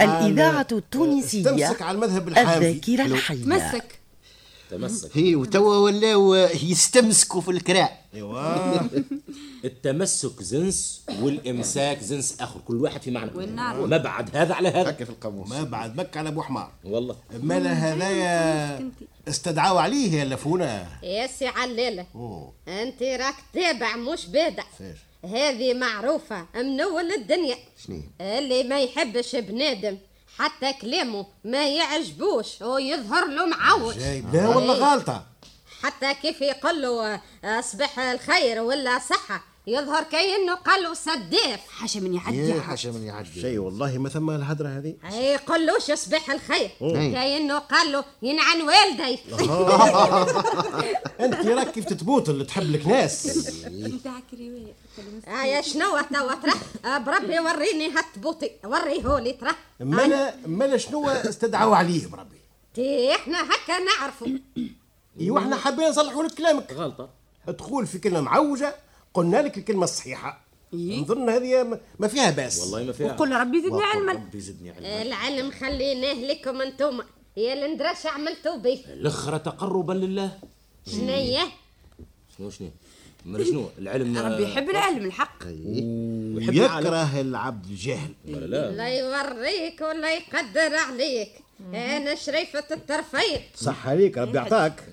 الإذاعة 0.00 0.66
التونسية 0.72 1.40
استمسك 1.40 1.82
على 1.82 1.94
المذهب 1.94 2.28
الحنفي 2.28 2.56
الذاكرة 2.56 3.04
الحية. 3.04 3.44
مسك 3.46 4.00
تمسك. 4.70 5.10
هي 5.14 5.36
وتوا 5.36 5.76
ولاو 5.76 6.34
يستمسكوا 6.62 7.40
في 7.40 7.50
الكراع 7.50 7.98
ايوا 8.14 8.80
التمسك 9.64 10.42
زنس 10.42 11.02
والإمساك 11.20 12.00
زنس 12.00 12.40
آخر. 12.40 12.60
كل 12.60 12.76
واحد 12.76 13.02
في 13.02 13.10
معنى. 13.10 13.30
والنار. 13.34 13.86
مبعد 13.86 14.36
هذا 14.36 14.54
على 14.54 14.68
هذا. 14.68 14.92
في 14.92 15.10
القاموس. 15.10 15.48
ما 15.48 15.62
بعد. 15.62 15.96
بك 15.96 16.16
على 16.16 16.28
أبو 16.28 16.42
حمار. 16.42 16.72
والله. 16.84 17.16
مالا 17.42 17.72
هذايا 17.72 18.90
استدعوا 19.28 19.80
عليه 19.80 20.12
يا 20.12 20.24
لفونا. 20.24 20.86
يا 21.02 21.26
سي 21.26 21.46
علالة 21.46 22.06
أوه. 22.14 22.52
انت 22.68 23.02
راك 23.02 23.34
تابع 23.54 23.96
مش 23.96 24.26
بادع. 24.26 24.64
هذه 25.24 25.74
معروفة 25.74 26.46
من 26.54 26.80
اول 26.80 27.12
الدنيا. 27.12 27.56
شنو 27.86 28.02
اللي 28.20 28.62
ما 28.62 28.80
يحبش 28.80 29.36
بنادم 29.36 29.98
حتى 30.38 30.72
كلامه 30.72 31.26
ما 31.44 31.68
يعجبوش 31.68 32.62
ويظهر 32.62 33.26
له 33.26 33.46
معوج. 33.46 33.98
جايب. 33.98 34.34
لا 34.34 34.48
والله 34.48 34.74
غالطة 34.74 35.26
حتى 35.82 36.14
كيف 36.14 36.40
يقول 36.40 36.82
له 36.82 37.20
آه، 37.44 37.60
صباح 37.60 37.98
الخير 37.98 38.60
ولا 38.62 38.98
صحة. 38.98 39.44
يظهر 39.66 40.02
كأنه 40.02 40.54
قال 40.54 40.82
له 40.82 40.94
حاشا 41.70 41.98
من 41.98 42.14
يعدي 42.14 42.36
يا 42.48 42.52
حاجة. 42.52 42.60
حاشا 42.60 42.88
من 42.88 43.02
يعدي 43.02 43.40
شيء 43.40 43.58
والله 43.58 43.98
ما 43.98 44.08
ثم 44.08 44.30
الهدرة 44.30 44.68
هذه. 44.68 44.94
يقولوش 45.12 45.92
صباح 45.92 46.30
الخير. 46.30 46.70
كأنه 46.80 47.58
قال 47.58 47.92
له 47.92 48.04
ينعن 48.22 48.62
والدي. 48.62 49.18
أنت 51.24 51.46
راك 51.46 51.70
كيف 51.72 51.84
تتبوط 51.84 52.28
اللي 52.28 52.44
تحب 52.44 52.62
لك 52.62 52.86
ناس. 52.86 53.48
آه 55.28 55.44
يا 55.44 55.60
شنو 55.60 56.00
توا 56.00 56.34
ترى 56.34 56.52
بربي 56.98 57.38
وريني 57.40 57.90
هالتبوطي 57.90 58.50
وريهولي 58.64 59.32
ترى 59.32 59.50
مالا 59.80 60.34
مالا 60.46 60.76
شنو 60.76 61.08
استدعوا 61.08 61.76
عليه 61.76 62.06
بربي 62.06 62.36
تي 62.74 63.14
إحنا 63.14 63.42
هكا 63.42 63.78
نعرفوا 63.78 64.26
ايوا 65.20 65.38
إحنا 65.38 65.56
حابين 65.56 65.88
نصلحوا 65.88 66.22
لك 66.22 66.34
كلامك. 66.34 66.72
غلطة. 66.72 67.08
تقول 67.58 67.86
في 67.86 67.98
كلمة 67.98 68.20
معوجة 68.20 68.74
قلنا 69.14 69.36
لك 69.42 69.58
الكلمة 69.58 69.84
الصحيحة. 69.84 70.40
نظن 70.72 71.28
هذه 71.30 71.62
ما- 71.62 71.80
ما 71.98 72.08
فيها 72.08 72.30
بأس. 72.30 72.60
والله 72.60 72.84
ما 72.84 72.92
فيها. 72.92 73.12
وقل 73.12 73.32
ربي 73.32 73.62
زدني 73.62 73.82
علما. 73.82 74.12
ربي 74.12 74.40
زدني 74.40 74.70
علما. 74.70 75.02
العلم 75.02 75.50
خليناه 75.50 76.12
لكم 76.14 76.60
انتوما 76.60 77.04
يا 77.36 77.52
الندرش 77.66 78.06
عملتوا 78.06 78.56
به. 78.56 78.84
الأخرى 78.92 79.38
تقربا 79.38 79.92
لله. 79.92 80.38
شنية 80.90 81.40
شنو 82.38 82.50
شنو 82.50 82.68
من 83.26 83.44
شنو؟ 83.44 83.68
العلم 83.78 84.18
ربي 84.26 84.42
يحب 84.42 84.70
العلم 84.70 85.04
الحق. 85.04 85.44
ويحب 85.46 86.52
العالم. 86.54 86.86
يكره 86.86 87.20
العبد 87.20 87.66
الجاهل 87.66 88.12
ولا 88.28 88.46
لا؟ 88.46 88.70
لا 88.70 88.88
يوريك 88.88 89.80
ولا 89.80 90.14
يقدر 90.16 90.74
عليك. 90.76 91.30
أنا 91.74 92.14
شريفة 92.14 92.64
الطرفين. 92.70 93.40
صح 93.56 93.88
عليك 93.88 94.18
ربي 94.18 94.36
يعطاك. 94.38 94.84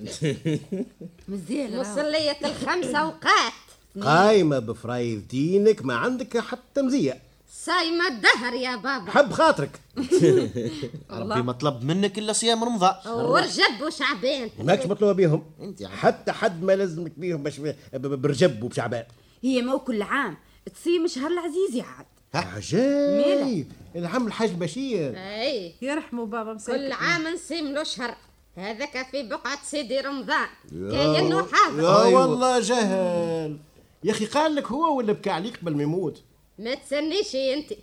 مزيان. 1.27 1.77
مصلية 1.79 2.37
الخمس 2.45 2.85
اوقات 2.95 3.53
قايمة 4.01 4.60
بفرايض 4.60 5.27
دينك 5.27 5.86
ما 5.86 5.95
عندك 5.95 6.38
حتى 6.38 6.81
مزية 6.81 7.21
صايمة 7.53 8.07
الدهر 8.07 8.53
يا 8.53 8.75
بابا. 8.75 9.12
حب 9.12 9.31
خاطرك. 9.31 9.79
ربي 11.12 11.41
ما 11.41 11.51
طلب 11.51 11.83
منك 11.83 12.17
إلا 12.17 12.33
صيام 12.33 12.63
رمضان. 12.63 12.95
ورجب 13.07 13.81
وشعبان. 13.81 14.50
ماكش 14.60 14.86
مطلوبة 14.86 15.13
بيهم. 15.13 15.43
حتى 15.83 16.31
حد 16.31 16.63
ما 16.63 16.75
لازمك 16.75 17.12
بيهم 17.17 17.43
باش 17.43 17.62
برجب 17.93 18.63
وبشعبان. 18.63 19.03
هي 19.43 19.62
مو 19.62 19.79
كل 19.79 20.01
عام. 20.01 20.38
تصيم 20.75 21.07
شهر 21.07 21.27
العزيز 21.27 21.75
يعاد 21.75 22.05
عجيب. 22.33 23.71
العم 23.95 24.27
الحاج 24.27 24.51
بشير. 24.51 25.13
إي. 25.17 25.74
يرحموا 25.81 26.25
بابا 26.25 26.53
مسيكل 26.53 26.77
كل 26.77 26.91
عام 26.91 27.27
نصيم 27.27 27.67
له 27.67 27.83
شهر. 27.83 28.15
هذاك 28.55 29.07
في 29.12 29.24
بقعة 29.24 29.60
سيدي 29.63 30.00
رمضان. 30.00 30.48
كأنه 30.71 31.48
حاضر 31.51 31.83
يا 31.83 32.17
والله 32.17 32.60
جهل. 32.60 33.57
يا 34.03 34.12
أخي 34.12 34.25
قال 34.25 34.55
لك 34.55 34.67
هو 34.67 34.98
ولا 34.98 35.13
بكى 35.13 35.29
عليك 35.29 35.58
قبل 35.58 35.75
ما 35.75 35.84
يموت؟ 35.84 36.24
ما 36.60 36.75
تسنيش 36.75 37.36
انت 37.36 37.74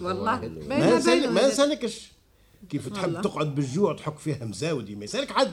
والله 0.00 0.40
ما 0.40 0.98
بينه 0.98 1.30
ما 1.30 1.48
نسالكش 1.48 2.12
كيف 2.70 2.88
تحب 2.88 3.20
تقعد 3.20 3.54
بالجوع 3.54 3.96
تحك 3.96 4.18
فيها 4.18 4.44
مزاودي؟ 4.44 4.94
ما 4.94 5.04
يسألك 5.04 5.32
حد. 5.32 5.52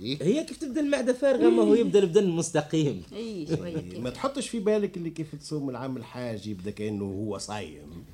هي 0.00 0.44
كيف 0.44 0.56
تبدأ 0.56 0.80
المعدة 0.80 1.12
فارغة؟ 1.12 1.50
ما 1.50 1.62
هو 1.62 1.74
يبدأ 1.74 1.98
البدن 1.98 2.28
مستقيم. 2.28 3.02
اي 3.12 3.46
شوية 3.56 3.90
كده. 3.90 4.00
ما 4.00 4.10
تحطش 4.10 4.48
في 4.48 4.60
بالك 4.60 4.96
اللي 4.96 5.10
كيف 5.10 5.34
تصوم 5.34 5.70
العام 5.70 5.96
الحاج 5.96 6.46
يبدأ 6.46 6.70
كأنه 6.70 7.04
هو 7.04 7.38
صايم. 7.38 8.04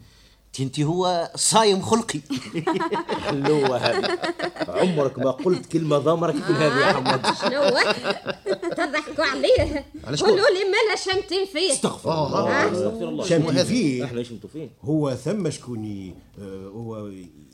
انت 0.61 0.80
هو 0.80 1.30
صايم 1.37 1.83
خلقي. 1.83 2.21
حلوة 3.21 3.76
هذه 3.76 4.19
عمرك 4.69 5.19
ما 5.19 5.30
قلت 5.30 5.66
كلمة 5.66 5.99
ضمرك 5.99 6.35
مثل 6.35 6.52
هذه 6.52 6.78
يا 6.80 6.92
حمد 6.92 7.26
شنو 7.26 7.62
تضحكوا 8.71 9.25
عليه؟ 9.25 9.85
قولوا 10.04 10.37
لي 10.49 10.64
مالا 10.64 10.97
شمتين 11.04 11.47
فيه. 11.52 11.73
استغفر 11.73 12.12
الله. 12.26 12.73
استغفر 12.73 13.09
الله. 13.09 13.25
شمتي 13.26 13.64
فيه. 13.64 14.04
إحنا 14.04 14.21
يشمتوا 14.21 14.50
فيه. 14.52 14.69
هو 14.83 15.14
ثم 15.14 15.50
شكون 15.50 16.14
آه، 16.40 16.66
هو 16.66 17.07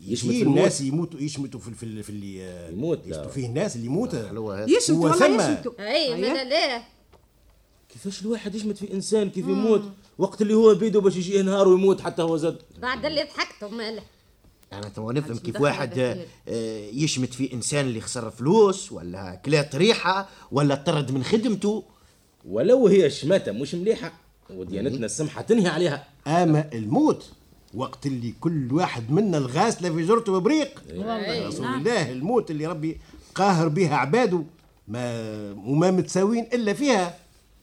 يشمت 0.03 0.31
يجي 0.31 0.39
في. 0.39 0.43
الناس 0.43 0.81
يموتوا 0.81 1.21
يشمتوا 1.21 1.61
في 1.61 1.71
في 1.75 2.03
في 2.03 2.11
اللي 2.11 2.45
آه، 2.45 2.71
يموت،. 2.71 3.01
يشمتوا 3.07 3.31
فيه 3.31 3.47
الناس 3.47 3.77
اللي 3.77 3.87
يموت. 3.87 4.17
حلوة 4.29 4.63
هذه. 4.65 4.71
يشمت 4.77 4.91
هو 4.97 5.03
والله 5.03 5.19
ثم- 5.19 5.41
يشمتوا؟ 5.53 5.73
أي 5.79 6.15
ما 6.21 6.45
لا؟ 6.45 6.83
كيفاش 7.93 8.23
الواحد 8.23 8.55
يشمت 8.55 8.77
في 8.77 8.93
إنسان 8.95 9.31
كيف 9.31 9.45
يموت؟ 9.45 9.83
وقت 10.19 10.43
اللي 10.43 10.55
هو 10.55 10.75
بيده 10.75 11.01
باش 11.01 11.17
يجيه 11.17 11.43
نهار 11.43 11.69
ويموت 11.69 12.01
حتى 12.01 12.23
هو 12.23 12.37
زاد 12.37 12.59
بعد 12.79 13.07
اللي 13.07 13.23
ضحكتوا 13.23 13.69
مالا 13.69 14.03
أنا 14.73 14.89
تو 14.89 15.11
نفهم 15.11 15.39
كيف 15.39 15.61
واحد 15.61 15.99
آه، 16.49 16.91
يشمت 16.93 17.35
في 17.35 17.53
إنسان 17.53 17.85
اللي 17.85 18.01
خسر 18.01 18.31
فلوس 18.31 18.93
ولا 18.93 19.41
كلات 19.45 19.77
ريحة 19.77 20.29
ولا 20.53 20.75
طرد 20.75 21.11
من 21.11 21.25
خدمته. 21.25 21.85
ولو 22.49 22.87
هي 22.87 23.11
شماتة 23.11 23.53
مش 23.53 23.75
مليحة 23.75 24.13
وديانتنا 24.51 25.07
السمحة 25.07 25.43
تنهي 25.43 25.69
عليها. 25.69 26.05
اما 26.27 26.71
الموت 26.73 27.31
وقت 27.75 28.07
اللي 28.07 28.35
كل 28.41 28.73
واحد 28.73 29.11
منا 29.11 29.39
الغاسله 29.39 29.91
في 29.95 30.03
جرته 30.03 30.41
ببريق. 30.41 30.83
رسول 31.47 31.67
الله 31.67 32.11
الموت 32.11 32.51
اللي 32.51 32.67
ربي 32.67 33.01
قاهر 33.35 33.69
بها 33.69 33.97
عباده 33.97 34.43
ما 34.89 35.21
وما 35.53 35.91
متساوين 35.91 36.49
إلا 36.53 36.73
فيها. 36.73 37.19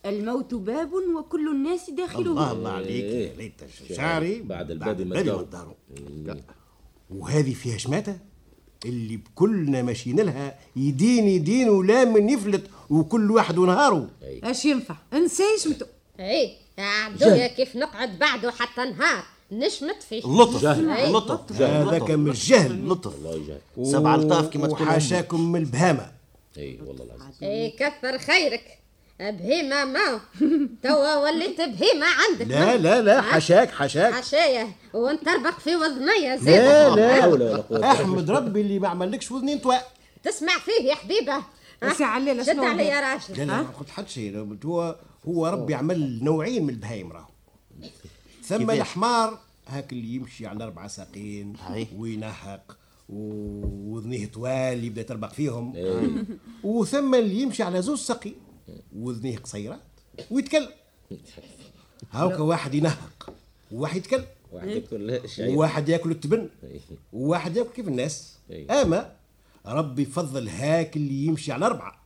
الموت 0.06 0.54
باب 0.54 0.94
وكل 0.94 1.48
الناس 1.48 1.90
داخله 1.90 2.32
الله 2.32 2.52
الله 2.52 2.72
عليك 2.72 3.04
إيه. 3.04 3.30
يا 3.30 3.36
ليت 3.36 3.62
شعري 3.96 4.42
بعد 4.42 4.72
البادي 4.72 5.06
ما. 5.06 5.22
تداروا. 5.22 5.76
وهذه 7.10 7.54
فيها 7.54 7.78
شماته 7.78 8.18
اللي 8.86 9.18
بكلنا 9.18 9.82
ماشيين 9.82 10.20
لها 10.20 10.60
يدين 10.76 11.28
يدين 11.28 11.70
ولا 11.70 12.06
من 12.06 12.30
يفلت 12.30 12.70
وكل 12.90 13.32
واحد 13.32 13.58
ونهاره. 13.58 14.10
اش 14.44 14.66
ينفع؟ 14.66 14.96
انسى 15.14 15.44
يشمتوا 15.58 15.88
إي. 16.20 16.56
عدويا 16.78 17.48
كيف 17.48 17.76
نقعد 17.76 18.20
بعده 18.20 18.52
حتى 18.52 18.82
نهار؟ 18.82 19.24
نشمت 19.52 20.04
فيه 20.10 20.20
لطف. 20.20 20.66
أي. 20.66 21.12
لطف. 21.12 21.62
هذاك 21.62 22.12
من 22.12 22.30
الجهل. 22.30 22.90
لطف. 22.90 23.16
الله 23.16 23.36
يجهل 23.36 23.92
سبع 23.92 24.16
ألطاف 24.16 24.50
كما 24.50 24.68
تقول. 24.68 24.82
وحاشاكم 24.82 25.52
من 25.52 25.60
البهامة. 25.60 26.12
إي 26.58 26.80
والله 26.88 27.04
العظيم. 27.04 27.34
إي 27.44 27.70
كثر 27.70 28.18
خيرك. 28.18 28.83
بهيمة 29.32 29.86
ما. 29.86 30.20
توا 30.84 31.16
وليت 31.16 31.58
بهيمة 31.58 32.06
عندك. 32.06 32.48
لا 32.48 32.78
لا 32.78 33.02
لا 33.02 33.22
حاشاك 33.22 33.72
حاشاك 33.72 34.14
حشاية. 34.14 34.76
ونتربق 34.94 35.60
في 35.60 35.76
وذنية 35.76 36.36
لا 36.36 36.38
زين 36.38 36.56
لا 36.56 37.26
ولا 37.26 37.64
إلا 37.72 37.92
أحمد 37.92 38.32
ربي 38.32 38.62
اللي 38.62 38.80
ما 38.80 38.88
عملكش 38.88 39.32
وذنين 39.32 39.62
توا. 39.62 39.76
تسمع 40.24 40.60
فيه 40.60 40.90
يا 40.90 40.96
حبيبة. 40.96 41.44
بس 41.82 42.00
يا 42.00 42.06
عليلة 42.06 42.44
شد 42.44 42.52
شنو 42.52 42.64
علي 42.64 42.92
هذا؟ 42.92 43.20
يا 43.30 43.36
لا 43.36 43.44
لا 43.44 43.62
ما 43.62 43.70
قلت 43.80 43.90
حد 43.90 44.10
شيء. 44.10 44.58
هو 44.66 44.96
هو 45.28 45.48
ربي 45.48 45.76
عمل 45.76 46.24
نوعين 46.24 46.64
من 46.64 46.70
البهايم 46.70 47.12
راهو. 47.12 47.30
ثم؟ 48.44 48.72
الحمار 48.72 49.40
هاك 49.68 49.94
اللي 49.94 50.16
يمشي 50.16 50.48
على 50.48 50.64
أربع 50.64 50.88
ساقين. 50.88 51.54
وينهق 51.98 52.78
وذنيه 53.10 54.26
طوال 54.26 54.84
يبدأ 54.84 55.02
يتربق 55.02 55.32
فيهم. 55.32 55.74
وثم 56.64 57.16
اللي 57.16 57.42
يمشي 57.42 57.64
على 57.64 57.82
زوج 57.82 57.98
ساقين. 57.98 58.36
وذنيه 58.96 59.38
قصيرات 59.38 59.80
ويتكلم. 60.32 60.70
هاوكا 62.12 62.40
واحد 62.40 62.74
ينهق 62.74 63.34
وواحد 63.72 63.98
يتكلم. 63.98 64.26
واحد 64.52 64.68
ياكل 64.68 65.12
الشعير 65.12 65.58
وواحد 65.58 65.90
ياكل 65.90 66.12
التبن. 66.12 66.50
إيه. 66.64 66.80
وواحد 67.14 67.58
ياكل 67.58 67.70
كيف 67.70 67.88
الناس. 67.88 68.38
إيه. 68.50 68.82
أما 68.82 69.16
ربي 69.66 70.06
فضل 70.06 70.48
هاك 70.50 70.98
اللي 70.98 71.26
يمشي 71.26 71.52
على 71.52 71.66
أربعة. 71.66 72.04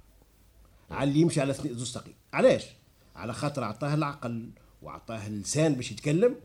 على 0.92 1.10
اللي 1.10 1.22
يمشي 1.22 1.42
على 1.42 1.52
اثنين 1.52 1.74
زوج 1.74 1.88
ساقين 1.88 2.14
علاش؟ 2.34 2.66
على 3.16 3.34
خاطر 3.34 3.64
اعطاه 3.64 3.94
العقل 3.94 4.50
واعطاه 4.82 5.28
اللسان 5.28 5.76
باش 5.76 5.92
يتكلم. 5.92 6.36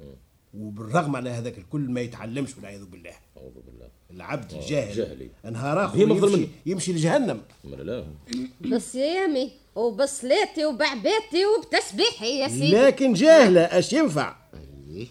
وبالرغم 0.54 1.16
على 1.16 1.31
هذاك 1.31 1.59
الكل 1.59 1.81
ما 1.81 2.00
يتعلمش 2.00 2.57
والعياذ 2.57 2.85
بالله. 2.85 3.14
أعوذ 3.37 3.52
بالله. 3.66 3.88
العبد 4.11 4.52
الجاهل 4.52 4.97
جاهلي. 4.97 5.31
نهار 5.45 5.85
اخر 5.85 5.95
بهيم 5.95 6.12
أفضل 6.12 6.40
يمشي. 6.40 6.49
يمشي 6.66 6.92
لجهنم. 6.92 7.40
أمال 7.64 7.87
لا. 7.87 8.04
بصيامي 8.76 9.52
وبصلاتي 9.75 10.64
وبعبادتي 10.64 11.47
وبتسبيحي 11.47 12.38
يا 12.38 12.49
سيدي. 12.49 12.71
لكن 12.71 13.12
جاهلة 13.12 13.61
اش 13.61 13.93
ينفع؟ 13.93 14.37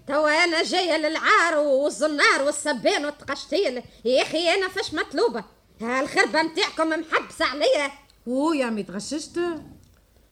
توا 0.07 0.43
أنا 0.43 0.63
جاية 0.63 0.97
للعار 0.97 1.57
والزنار 1.57 2.41
والسبان 2.45 3.05
والتقشتيل. 3.05 3.83
يا 4.05 4.21
أخي 4.21 4.49
أنا 4.49 4.67
فاش 4.67 4.93
مطلوبة؟ 4.93 5.43
هالخربة 5.81 6.41
متاعكم 6.41 6.89
محبسة 6.89 7.45
عليا. 7.45 7.91
هو 8.27 8.53
يا 8.53 8.65
عمي 8.65 8.83
تغششت؟ 8.83 9.39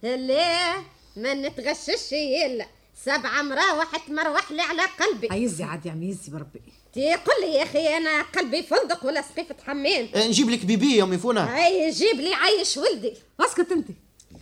لا 0.04 0.74
ما 1.16 1.34
نتغشش 1.34 2.12
يلا 2.12 2.66
سبعة 3.06 3.42
مراوح 3.42 3.98
تمروح 4.08 4.52
لي 4.52 4.62
على 4.62 4.82
قلبي. 5.00 5.44
يزي 5.44 5.64
عاد 5.64 5.86
يا 5.86 5.92
عمي 5.92 6.10
يزي 6.10 6.32
بربي. 6.32 6.62
تي 6.94 7.14
قل 7.14 7.42
لي 7.42 7.54
يا 7.54 7.64
أخي 7.64 7.98
أنا 7.98 8.22
قلبي 8.22 8.64
فندق 8.64 9.06
ولا 9.06 9.22
سقيفة 9.22 9.56
حمام 9.68 10.10
آه، 10.16 10.28
نجيب 10.28 10.50
لك 10.50 10.66
بيبي 10.66 10.96
يا 10.96 11.06
ميفونه 11.06 11.42
هاي 11.42 11.90
جيب 11.90 12.16
لي 12.16 12.34
عايش 12.34 12.78
ولدي. 12.78 13.14
أسكت 13.40 13.72
أنت. 13.72 13.88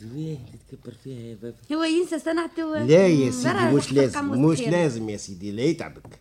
ليه 0.01 0.37
تتكبر 0.69 0.93
فيها 1.03 1.19
يا 1.19 1.35
بابا؟ 1.35 1.55
هو 1.73 1.83
ينسى 1.83 2.19
صنعته 2.19 2.83
لا 2.83 3.07
يا 3.07 3.31
سيدي 3.31 3.75
مش 3.75 3.93
لازم. 3.93 4.45
مش 4.45 4.61
لازم 4.61 5.09
يا 5.09 5.17
سيدي 5.17 5.51
لا 5.51 5.61
يتعبك. 5.63 6.19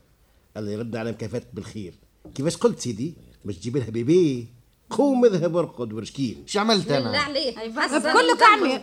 الله 0.57 0.71
يرد 0.71 0.97
على 0.97 1.13
مكافاتك 1.13 1.47
بالخير. 1.55 1.95
كيفاش 2.35 2.57
قلت 2.57 2.81
سيدي؟ 2.81 3.15
باش 3.45 3.57
تجيب 3.57 3.77
لها 3.77 3.91
بيبي؟ 3.91 4.47
قوم 4.91 5.25
اذهب 5.25 5.57
ارقد 5.57 5.93
ورشكين. 5.93 6.43
إيش 6.43 6.57
عملت 6.57 6.91
أنا؟ 6.91 7.19
عليه 7.19 7.57
حسن 7.57 7.99
بكلك 7.99 8.15
ودمه. 8.15 8.47
عمي 8.47 8.83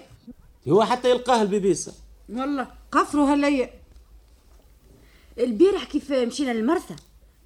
هو 0.68 0.84
حتى 0.84 1.10
يلقاه 1.10 1.42
البيبيسة 1.42 1.94
والله. 2.30 2.68
قفروا 2.92 3.34
هالليل 3.34 3.70
البارح 5.40 5.84
كيف 5.84 6.12
مشينا 6.12 6.52
للمرسى 6.52 6.96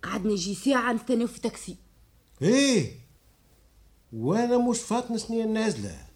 قعدنا 0.03 0.31
يجي 0.31 0.55
ساعة 0.55 0.93
نستناو 0.93 1.27
في 1.27 1.41
تاكسي. 1.41 1.75
إيه. 2.41 2.91
وأنا 4.13 4.57
مش 4.57 4.79
فاتني 4.79 5.17
سنين 5.17 5.53
نازله 5.53 6.06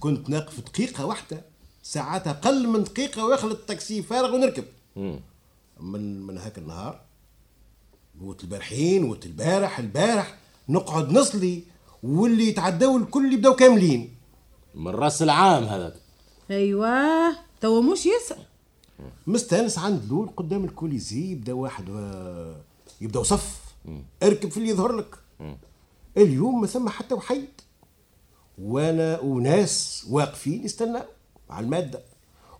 كنت 0.00 0.30
ناقف 0.30 0.60
دقيقة 0.60 1.06
واحدة 1.06 1.44
ساعات 1.82 2.28
أقل 2.28 2.68
من 2.68 2.84
دقيقة 2.84 3.24
ويخلط 3.24 3.58
التاكسي 3.58 4.02
فارغ 4.02 4.34
ونركب. 4.34 4.64
من 5.80 6.22
من 6.26 6.38
هاك 6.38 6.58
النهار 6.58 7.00
موت 8.20 8.44
البارحين 8.44 9.02
موت 9.02 9.26
البارح 9.26 9.78
البارح 9.78 10.38
نقعد 10.68 11.12
نصلي 11.12 11.62
واللي 12.02 12.48
يتعداو 12.48 12.96
الكل 12.96 13.32
يبداو 13.32 13.54
كاملين. 13.54 14.14
من 14.74 14.90
رأس 14.90 15.22
العام 15.22 15.64
هذاك. 15.64 15.94
أيوه. 16.50 17.36
توا 17.60 17.82
مش 17.82 18.06
يسأل. 18.06 18.44
مستانس 19.26 19.78
عند 19.78 20.04
لول 20.10 20.30
قدام 20.36 20.64
الكوليزي 20.64 21.32
يبدأ 21.32 21.52
واحد 21.52 21.90
و... 21.90 21.96
يبدأ 23.00 23.22
صف. 23.22 23.60
اركب 24.22 24.50
في 24.50 24.56
اللي 24.56 24.68
يظهر 24.68 24.92
لك. 24.92 25.14
اليوم 26.16 26.60
ما 26.60 26.66
ثم 26.66 26.88
حتى 26.88 27.14
وحيد. 27.14 27.48
وأنا 28.62 29.20
وناس 29.20 30.04
واقفين 30.10 30.64
يستناو 30.64 31.02
على 31.50 31.64
المادة. 31.64 32.00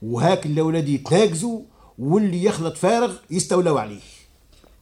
وهاك 0.03 0.47
الاولاد 0.47 0.89
يتناقزوا 0.89 1.61
واللي 1.99 2.45
يخلط 2.45 2.77
فارغ 2.77 3.17
يستولوا 3.31 3.81
عليه. 3.81 4.01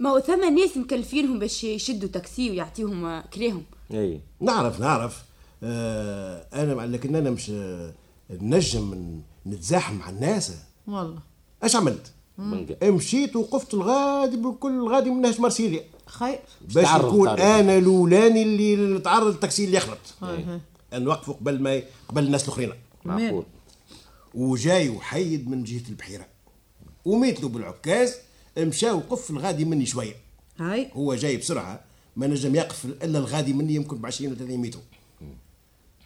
ما 0.00 0.11
هو 0.11 0.20
ثم 0.20 0.54
ناس 0.59 0.76
مكلفينهم 0.76 1.38
باش 1.38 1.64
يشدوا 1.64 2.09
تاكسي 2.09 2.50
ويعطيهم 2.50 3.04
آه، 3.04 3.20
كريهم 3.35 3.62
إي. 3.94 4.20
نعرف 4.40 4.81
نعرف. 4.81 5.22
آه 5.62 6.46
أنا 6.54 6.74
مع- 6.74 6.85
لكن 6.85 7.16
أنا 7.16 7.31
مش 7.31 7.50
آه، 7.50 7.92
نجم 8.31 9.20
نتزاحم 9.46 9.94
مع 9.94 10.09
الناس. 10.11 10.52
والله. 10.87 11.18
اش 11.62 11.76
عملت؟ 11.76 12.12
مشيت 12.83 13.37
وقفت 13.37 13.74
الغادي 13.74 14.37
بكل 14.37 14.70
الغادي 14.72 15.11
من 15.11 15.20
نهج 15.22 15.40
مرسيليا 15.40 15.83
خير. 16.07 16.38
باش 16.74 16.85
تعرض 16.85 17.07
يكون 17.09 17.26
تعرض. 17.26 17.40
أنا 17.40 17.78
الأولاني 17.78 18.42
اللي 18.42 18.76
نتعرض 18.76 19.26
للتاكسي 19.26 19.64
اللي 19.64 19.76
يخلط. 19.76 19.98
نوقفه 20.92 21.33
قبل 21.33 21.62
ما 21.62 21.83
قبل 22.09 22.24
الناس 22.24 22.44
الأخرين. 22.44 22.72
معقول. 23.05 23.44
وجاي 24.35 24.88
وحيد 24.88 25.48
من 25.48 25.64
جهة 25.64 25.88
البحيرة. 25.88 26.27
وميت 27.05 27.44
بالعكاز 27.44 28.14
مشى 28.59 28.90
وقف 28.90 29.31
الغادي 29.31 29.64
مني 29.64 29.87
شوية. 29.87 30.16
هاي. 30.59 30.90
هو 30.94 31.14
جاي 31.14 31.37
بسرعة 31.37 31.81
ما 32.16 32.27
نجم 32.27 32.55
يقف 32.55 32.85
إلا 32.85 33.18
الغادي 33.18 33.53
مني 33.53 33.74
يمكن 33.74 33.96
ب 33.96 34.07
20 34.07 34.31
ولا 34.31 34.38
30 34.38 34.61
متر. 34.61 34.79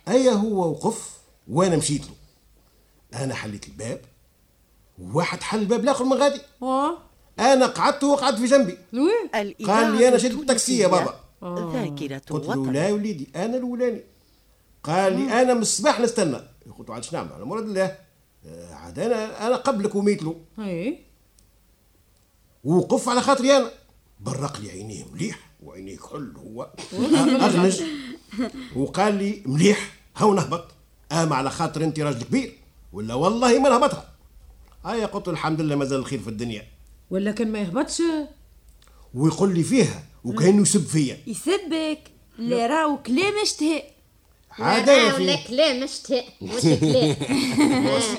ايا 0.09 0.33
هو 0.33 0.71
وقف 0.71 1.11
وأنا 1.49 1.77
مشيت 1.77 2.03
له. 2.03 2.15
أنا 3.23 3.35
حليت 3.35 3.69
الباب 3.69 4.01
وواحد 4.99 5.43
حل 5.43 5.59
الباب 5.59 5.81
الآخر 5.81 6.05
من 6.05 6.13
غادي. 6.13 6.41
آه 6.63 6.99
أنا 7.39 7.67
قعدت 7.67 8.05
وهو 8.05 8.15
قعد 8.15 8.37
في 8.37 8.47
جنبي. 8.47 8.79
قال 9.35 9.97
لي 9.97 10.09
أنا 10.09 10.19
شدت 10.19 10.41
التاكسي 10.41 10.79
يا 10.79 10.89
بابا. 10.89 11.21
ذاكرة 11.73 12.23
قلت 12.31 12.47
له 12.47 12.73
لا 12.73 12.93
وليدي 12.93 13.29
أنا 13.37 13.57
الأولاني. 13.57 14.01
قال 14.85 15.13
لي 15.13 15.43
أنا 15.43 15.55
من 15.55 15.63
الصباح 15.63 16.01
نستنى. 16.01 16.37
قلت 16.79 16.89
له 16.89 16.95
عاد 16.95 17.05
شنو 17.05 17.21
نعمل؟ 17.21 17.33
على 17.33 17.45
مراد 17.45 17.65
الله. 17.65 17.97
آه، 18.47 18.75
عاد 18.75 18.99
أنا 18.99 19.47
أنا 19.47 19.57
قبلك 19.57 19.95
وميت 19.95 20.23
له. 20.23 20.41
أي. 20.59 20.99
ووقف 22.65 23.09
على 23.09 23.21
خاطري 23.21 23.57
أنا. 23.57 23.71
برق 24.21 24.61
لي 24.61 24.71
عينيه 24.71 25.05
مليح 25.13 25.51
وعينيه 25.63 25.97
كحل 25.97 26.33
هو. 26.37 26.73
اغنج 27.47 27.83
وقال 28.77 29.15
لي 29.15 29.43
مليح. 29.47 29.95
هاو 30.17 30.35
نهبط. 30.35 30.69
اما 31.13 31.37
على 31.37 31.51
خاطر 31.51 31.85
أنت 31.85 32.01
راجل 32.01 32.23
كبير. 32.23 32.59
ولا 32.93 33.15
والله 33.15 33.59
ما 33.59 33.69
نهبطها. 33.69 34.09
هيا 34.85 35.07
قلت 35.07 35.29
الحمد 35.29 35.61
لله 35.61 35.77
مازال 35.77 35.99
الخير 35.99 36.19
في 36.19 36.29
الدنيا. 36.29 36.67
ولا 37.11 37.33
كان 37.33 37.53
ما 37.53 37.59
يهبطش؟ 37.59 38.03
ويقول 39.15 39.55
لي 39.55 39.63
فيها. 39.63 40.03
وكأنه 40.25 40.63
يسب 40.63 40.87
فيا. 40.87 41.19
يسبك. 41.27 42.01
لا 42.39 42.67
راهو 42.67 43.03
كلام 43.03 43.35
اشتهى 43.43 43.83
عاد 44.59 44.89
يا 44.89 45.15
ولا 45.15 45.37
في 45.37 45.49
كلام 45.49 45.81
مش 45.81 45.91
كلام 46.09 46.25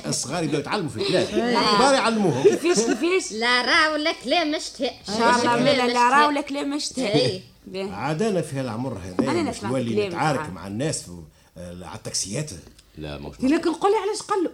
الصغار 0.06 0.44
يبداو 0.44 0.60
يتعلموا 0.62 0.90
في 0.90 0.98
الكلام 0.98 1.24
الكبار 1.34 1.94
يعلموهم. 1.94 2.44
كيفاش 2.44 2.78
كيفاش؟ 2.86 3.32
لا 3.32 3.62
را 3.62 3.94
ولا 3.94 4.12
كلام 4.24 4.56
اشتاء 4.56 4.96
إن 5.10 5.16
شاء 5.18 5.40
الله 5.40 5.56
مش 5.56 5.62
لا 5.62 5.88
لا 5.88 6.10
راهو 6.10 6.30
اشتهاء. 6.30 6.32
لا 6.32 6.42
كلام 6.42 6.74
اشتهى 6.74 7.14
اي 7.14 7.42
باهي. 7.68 7.90
عاد 7.92 8.22
أنا 8.22 8.42
في 8.42 8.56
هالعمر 8.56 8.98
هذا 8.98 9.42
مش 9.42 9.64
نولي 9.64 10.08
نتعارك 10.08 10.40
عاد. 10.40 10.54
مع 10.54 10.68
الناس 10.68 11.02
في 11.04 11.12
آه، 11.58 11.86
على 11.86 11.98
التاكسيات. 11.98 12.52
لا 12.98 13.18
مش 13.18 13.36
لكن 13.40 13.74
قولي 13.74 13.96
علاش 13.96 14.22
قال 14.22 14.44
له 14.44 14.52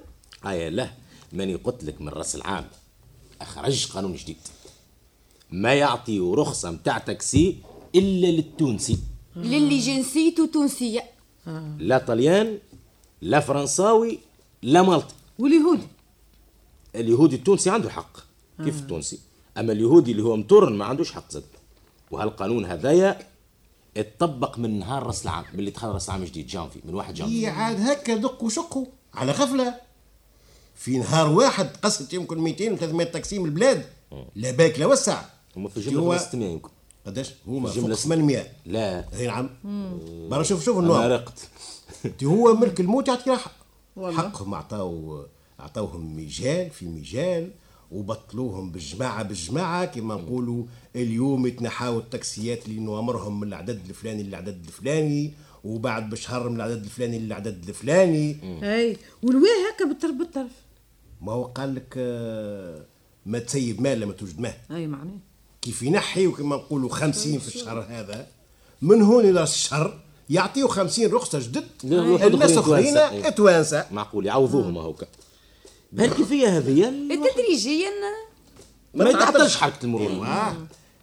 هيا 0.51 0.69
لا. 0.69 0.89
ماني 1.33 1.55
قلت 1.55 1.83
لك 1.83 2.01
من 2.01 2.09
رأس 2.09 2.35
العام. 2.35 2.67
أخرج 3.41 3.87
قانون 3.91 4.15
جديد. 4.15 4.37
ما 5.51 5.73
يعطي 5.73 6.19
رخصة 6.19 6.71
متاع 6.71 6.97
تاكسي 6.97 7.57
إلا 7.95 8.27
للتونسي. 8.27 8.97
للي 9.35 9.79
جنسيته 9.79 10.45
تونسية. 10.53 11.03
لا 11.79 11.97
طليان 11.97 12.57
لا 13.21 13.39
فرنساوي 13.39 14.19
لا 14.63 14.81
مالطي. 14.81 15.13
واليهودي. 15.39 15.87
اليهودي 16.95 17.35
التونسي 17.35 17.69
عنده 17.69 17.89
حق. 17.89 18.17
كيف 18.63 18.79
التونسي؟ 18.79 19.19
أما 19.57 19.71
اليهودي 19.73 20.11
اللي 20.11 20.23
هو 20.23 20.35
مطورن 20.37 20.73
ما 20.77 20.85
عندوش 20.85 21.11
حق 21.11 21.31
زاد. 21.31 21.43
وهالقانون 22.11 22.65
هذايا 22.65 23.19
اتطبق 23.97 24.57
من 24.59 24.79
نهار 24.79 25.03
رأس 25.03 25.23
العام 25.23 25.45
من 25.53 25.59
اللي 25.59 25.71
دخل 25.71 25.87
رأس 25.87 26.09
العام 26.09 26.23
جديد 26.23 26.47
جانفي 26.47 26.79
من 26.85 26.95
واحد 26.95 27.13
جانفي. 27.13 27.41
هي 27.45 27.49
عاد 27.49 27.79
هكا 27.81 28.15
دق 28.15 28.43
وشقوا 28.43 28.85
على 29.13 29.31
غفله 29.31 29.75
في 30.75 30.97
نهار 30.97 31.29
واحد 31.33 31.69
قصت 31.83 32.13
يمكن 32.13 32.37
200 32.37 32.75
300 32.75 33.07
تاكسي 33.07 33.39
من 33.39 33.45
البلاد 33.45 33.85
لا 34.35 34.51
باك 34.51 34.79
لا 34.79 34.85
وسع. 34.85 35.21
هما 35.57 35.69
في 35.69 35.79
هو- 35.89 35.91
جملة 36.01 36.17
600 36.17 36.49
يمكن. 36.49 36.69
قداش؟ 37.09 37.33
هما 37.47 37.69
فوق 37.69 37.77
جملة 37.83 37.95
800 37.95 38.47
لا. 38.65 39.05
إي 39.19 39.27
نعم. 39.27 39.49
برا 40.29 40.43
شوف 40.43 40.63
شوف 40.65 40.77
النوع. 40.77 41.07
رقت. 41.07 41.47
تي 42.19 42.25
هو 42.35 42.55
ملك 42.55 42.79
الموت 42.79 43.07
يعطي. 43.07 43.37
حقهم 43.97 44.55
عطاو 44.55 45.23
عطاوهم 45.59 46.17
مجال 46.17 46.69
في 46.69 46.85
مجال 46.85 47.51
وبطلوهم 47.91 48.71
بالجماعه 48.71 49.23
بالجماعه 49.23 49.85
كما 49.85 50.15
نقولوا 50.15 50.63
اليوم 50.95 51.47
يتنحاو 51.47 51.99
التاكسيات 51.99 52.65
اللي 52.65 52.79
نوامرهم 52.79 53.39
من 53.39 53.47
العدد 53.47 53.79
الفلاني 53.89 54.23
للعدد 54.23 54.63
الفلاني 54.67 55.33
وبعد 55.63 56.09
بشهر 56.09 56.49
من 56.49 56.55
العدد 56.55 56.83
الفلاني 56.83 57.19
للعدد 57.19 57.67
الفلاني. 57.69 58.37
أي. 58.63 58.97
والويه 59.23 59.49
هكا 59.75 59.85
بالطرف 59.85 60.11
بالطرف. 60.15 60.51
ما 61.21 61.31
هو 61.31 61.43
قال 61.43 61.75
لك 61.75 61.93
آه، 61.97 62.85
ما 63.25 63.39
تسيب 63.39 63.81
مال 63.81 63.99
لما 63.99 64.13
توجد 64.13 64.39
مال. 64.39 64.53
أي 64.71 64.87
معناه. 64.87 65.17
كيف 65.61 65.83
ينحي 65.83 66.27
وكما 66.27 66.55
نقولوا 66.55 66.89
خمسين 66.89 67.39
في 67.39 67.47
الشهر 67.47 67.85
هذا 67.89 68.27
من 68.81 69.01
هون 69.01 69.25
إلى 69.29 69.43
الشهر 69.43 69.99
يعطيو 70.29 70.67
خمسين 70.67 71.11
رخصة 71.11 71.39
جدد. 71.39 71.67
الناس 71.83 72.57
اخرين 72.57 72.93
توانسة. 72.93 73.29
توانسة. 73.29 73.85
معقول 73.91 74.25
يعوضوهم 74.25 74.77
هوكا 74.77 75.07
بهالكيفية 75.91 76.57
هذه؟ 76.57 76.93
تدريجيا. 77.33 77.89
ما 78.93 79.09
يتحتاجش 79.09 79.57
حركة 79.57 79.83
المرور 79.83 80.27
آه. 80.27 80.55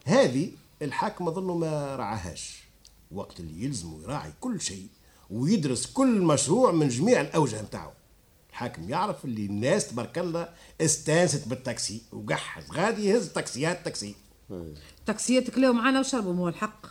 هذه 0.05 0.49
الحاكم 0.81 1.27
اظنه 1.27 1.55
ما 1.55 1.95
رعاهاش. 1.95 2.63
وقت 3.11 3.39
اللي 3.39 3.65
يلزم 3.65 4.01
يراعي 4.03 4.31
كل 4.41 4.61
شيء 4.61 4.87
ويدرس 5.29 5.85
كل 5.85 6.21
مشروع 6.21 6.71
من 6.71 6.89
جميع 6.89 7.21
الأوجه 7.21 7.61
نتاعو. 7.61 7.91
الحاكم 8.49 8.89
يعرف 8.89 9.25
اللي 9.25 9.45
الناس 9.45 9.87
تبارك 9.87 10.17
الله 10.17 10.49
استانست 10.81 11.47
بالتاكسي 11.47 12.01
وقحز 12.13 12.63
غادي 12.73 13.05
يهز 13.05 13.27
تاكسيات 13.27 13.85
تاكسي. 13.85 14.15
تاكسيات 15.05 15.49
كلاو 15.49 15.73
معانا 15.73 15.99
وشربوا 15.99 16.35
هو 16.35 16.47
الحق. 16.47 16.85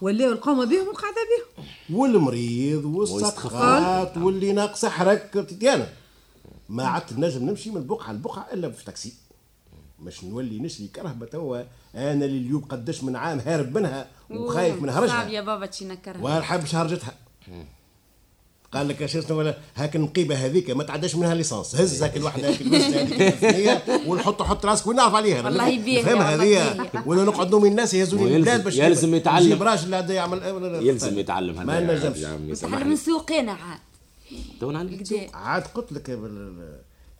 ولاو 0.00 0.32
القومة 0.32 0.64
بهم 0.64 0.88
وقاعدة 0.88 1.16
بهم. 1.16 1.66
والمريض 1.98 2.84
والسقطات 2.84 4.16
واللي 4.16 4.52
ناقصة 4.52 4.88
حرك. 4.88 5.30
تتيانا 5.32 5.88
ما 6.68 6.86
عدت 6.86 7.12
نجم 7.12 7.50
نمشي 7.50 7.70
من 7.70 7.86
بقعه 7.86 8.12
لبقعه 8.12 8.46
إلا 8.52 8.70
في 8.70 8.84
تاكسي. 8.84 9.12
مش 10.00 10.24
نولي 10.24 10.58
نشري 10.58 10.88
كرهبة 10.88 11.26
توا. 11.26 11.62
أنا 11.94 12.24
اللي 12.24 12.38
اليوم 12.38 12.64
قداش 12.64 13.04
من 13.04 13.16
عام 13.16 13.38
هارب 13.38 13.78
منها 13.78 14.08
وخايف 14.30 14.82
من 14.82 14.92
صعب 14.92 15.02
هرجها. 15.02 15.28
يا 15.28 15.40
بابا 15.40 15.66
تشينكرها 15.66 16.22
والحبش 16.22 16.74
هرجتها 16.74 17.14
قال 18.74 18.88
لك 18.88 19.00
يا 19.00 19.06
شيخ 19.06 19.30
ولا 19.30 19.58
هاك 19.76 19.96
النقيبة 19.96 20.34
هذيك 20.34 20.70
ما 20.70 20.84
تعداش 20.84 21.14
منها 21.14 21.34
ليسانس. 21.34 21.76
هز 21.76 22.02
هاك 22.02 22.16
الواحده 22.16 22.48
هاك 22.48 22.62
هذيك 23.44 23.82
ونحط 24.06 24.42
حط 24.42 24.66
راسك 24.66 24.86
ونعرف 24.86 25.14
عليها. 25.14 25.42
والله 25.42 25.68
يبيه 25.68 26.02
فاهم 26.02 26.18
يا 26.18 26.22
هذه 26.22 26.90
ولا 27.06 27.24
نقعد 27.24 27.50
نومي 27.50 27.68
الناس 27.68 27.94
يهزوني 27.94 28.36
البلاد 28.36 28.64
باش 28.64 28.76
يلزم 28.76 29.14
يتعلم. 29.14 29.46
يجيب 29.46 29.62
راجل 29.62 29.84
اللي 29.84 29.96
هذا 29.96 30.14
يعمل 30.14 30.42
يلزم 30.86 31.18
يتعلم 31.18 31.54
هذا 31.58 31.64
ما 31.64 31.80
نجمش. 31.80 32.18
يا 32.18 32.28
عمي 32.28 32.38
تعلم 32.38 32.54
سامحني 32.54 32.84
من 32.84 32.96
سوقنا 32.96 33.52
عاد. 33.52 33.78
تو. 34.60 34.72
عاد 35.34 35.62
قلت 35.62 35.92
لك 35.92 36.18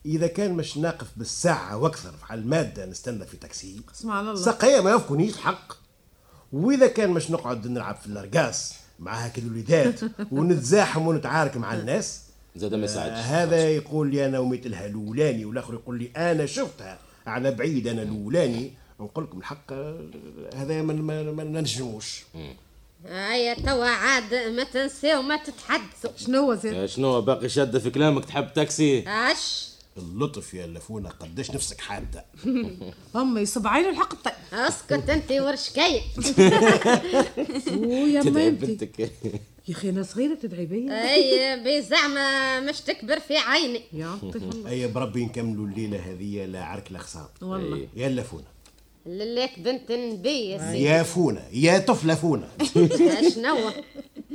إذا 0.07 0.27
كان 0.27 0.53
مش 0.53 0.77
ناقف 0.77 1.07
بالساعة 1.17 1.77
وأكثر 1.77 2.13
على 2.31 2.41
المادة 2.41 2.87
نستنى 2.87 3.27
في 3.27 3.37
تاكسي 3.37 3.81
اسمع 3.95 4.21
الله. 4.21 4.35
سقيا 4.35 4.81
ما 4.81 4.91
يفكنيش 4.91 5.37
حق. 5.37 5.73
وإذا 6.53 6.87
كان 6.87 7.11
مش 7.11 7.31
نقعد 7.31 7.67
نلعب 7.67 7.97
في 7.97 8.07
الأرقاص 8.07 8.73
مع 9.03 9.25
هاك 9.25 9.39
الوليدات 9.39 10.01
ونتزاحم 10.33 11.07
ونتعارك 11.07 11.57
مع 11.57 11.75
الناس. 11.75 12.21
زاد 12.57 12.75
ما 12.75 12.81
آه 12.83 12.85
يساعدش 12.85 13.19
هذا 13.19 13.69
يقول 13.71 14.11
لي 14.11 14.27
أنا 14.27 14.39
وميت 14.39 14.67
لها 14.67 14.87
الأولاني 14.87 15.45
والآخر 15.45 15.75
يقول 15.75 15.99
لي 15.99 16.11
أنا 16.17 16.47
شفتها. 16.47 16.99
على 17.27 17.51
بعيد 17.51 17.87
أنا 17.87 18.03
الأولاني. 18.03 18.73
نقول 19.01 19.25
لكم 19.25 19.39
الحق 19.39 19.73
آه، 19.73 20.01
هذا 20.55 20.83
ما, 20.83 20.93
ما, 20.93 21.23
ما 21.23 21.45
ننجموش 21.45 22.23
هيا 23.09 23.55
توا 23.55 23.87
عاد 23.87 24.35
ما 24.35 24.65
تنساو 24.65 25.23
ما 25.23 25.37
تتحدثوا. 25.37 26.11
شنو 26.17 26.55
زين؟ 26.55 26.75
يا 26.75 26.87
شنو 26.87 27.21
باقي 27.21 27.49
شادة 27.49 27.79
في 27.79 27.91
كلامك؟ 27.91 28.25
تحب 28.25 28.53
تاكسي؟ 28.55 29.05
آش. 29.09 29.72
اللطف 29.97 30.55
يا 30.55 30.67
لفونا 30.67 31.09
قداش 31.09 31.51
نفسك 31.51 31.81
حادة. 31.81 32.25
هم 33.15 33.39
يصب 33.39 33.67
عينه 33.67 33.89
الحق 33.89 34.13
الطيب 34.13 34.33
اسكت 34.53 35.11
أنت 35.11 35.33
ورشكي 35.33 36.01
ويا 37.77 38.23
ما 38.23 38.49
بنتك. 38.49 39.01
يا 39.69 39.75
أخي 39.75 39.89
أنا 39.89 40.03
صغيرة 40.03 40.35
تدعي 40.35 40.67
بيا. 40.67 41.15
أي 41.15 41.61
بزعمة 41.65 42.61
مش 42.61 42.81
تكبر 42.81 43.21
في 43.21 43.37
عيني. 43.37 43.83
يا 43.93 44.19
الله. 44.23 44.71
أي 44.71 44.87
بربي 44.87 45.25
نكملوا 45.25 45.67
الليلة 45.67 45.99
هذه 45.99 46.45
لا 46.45 46.65
عرك 46.65 46.93
لا 46.93 46.99
خصام 46.99 47.27
والله 47.43 47.89
يا 47.97 48.09
لفونا 48.09 48.53
لك 49.07 49.59
بنت 49.59 49.91
النبي 49.91 50.51
يا 50.51 50.59
سيدي. 50.59 50.83
يا 50.83 51.03
فونا 51.03 51.49
يا 51.53 51.79
طفلة 51.79 52.15
فونا. 52.15 52.49
شنو 53.35 53.71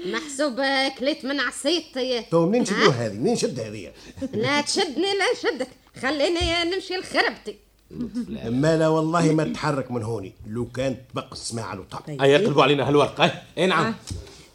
محسوب 0.05 0.61
كليت 0.99 1.25
من 1.25 1.39
عصيت 1.39 1.85
تو 2.31 2.45
منين 2.45 2.61
نشدوها 2.61 3.07
هذه؟ 3.07 3.13
منين 3.13 3.33
نشد 3.33 3.59
هذه؟ 3.59 3.91
لا 4.33 4.61
تشدني 4.61 5.07
لا 5.19 5.25
نشدك 5.33 5.67
خليني 6.01 6.63
نمشي 6.63 6.93
لخربتي. 6.93 7.55
أما 8.47 8.77
لا 8.77 8.87
والله 8.87 9.33
ما 9.33 9.43
تتحرك 9.43 9.91
من 9.91 10.03
هوني. 10.03 10.33
لو 10.47 10.65
كانت 10.65 10.99
تبقى 11.11 11.31
السماع 11.31 11.65
على 11.65 11.79
الوطن 11.79 12.21
اي 12.21 12.31
يقلبوا 12.31 12.63
علينا 12.63 12.89
هالورقة. 12.89 13.31
أي 13.57 13.65
نعم. 13.65 13.95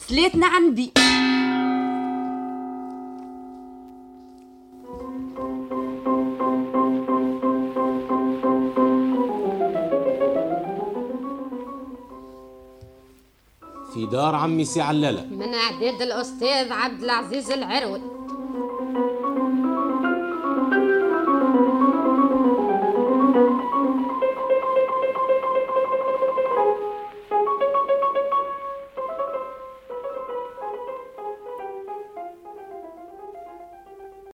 سليتنا 0.09 0.47
عن 0.47 0.75
دار 14.13 14.35
عمي 14.35 14.65
سي 14.65 14.81
علالة. 14.81 15.27
من 15.31 15.55
اعداد 15.55 16.03
الأستاذ 16.03 16.73
عبد 16.73 17.03
العزيز 17.03 17.51
العروي. 17.51 18.01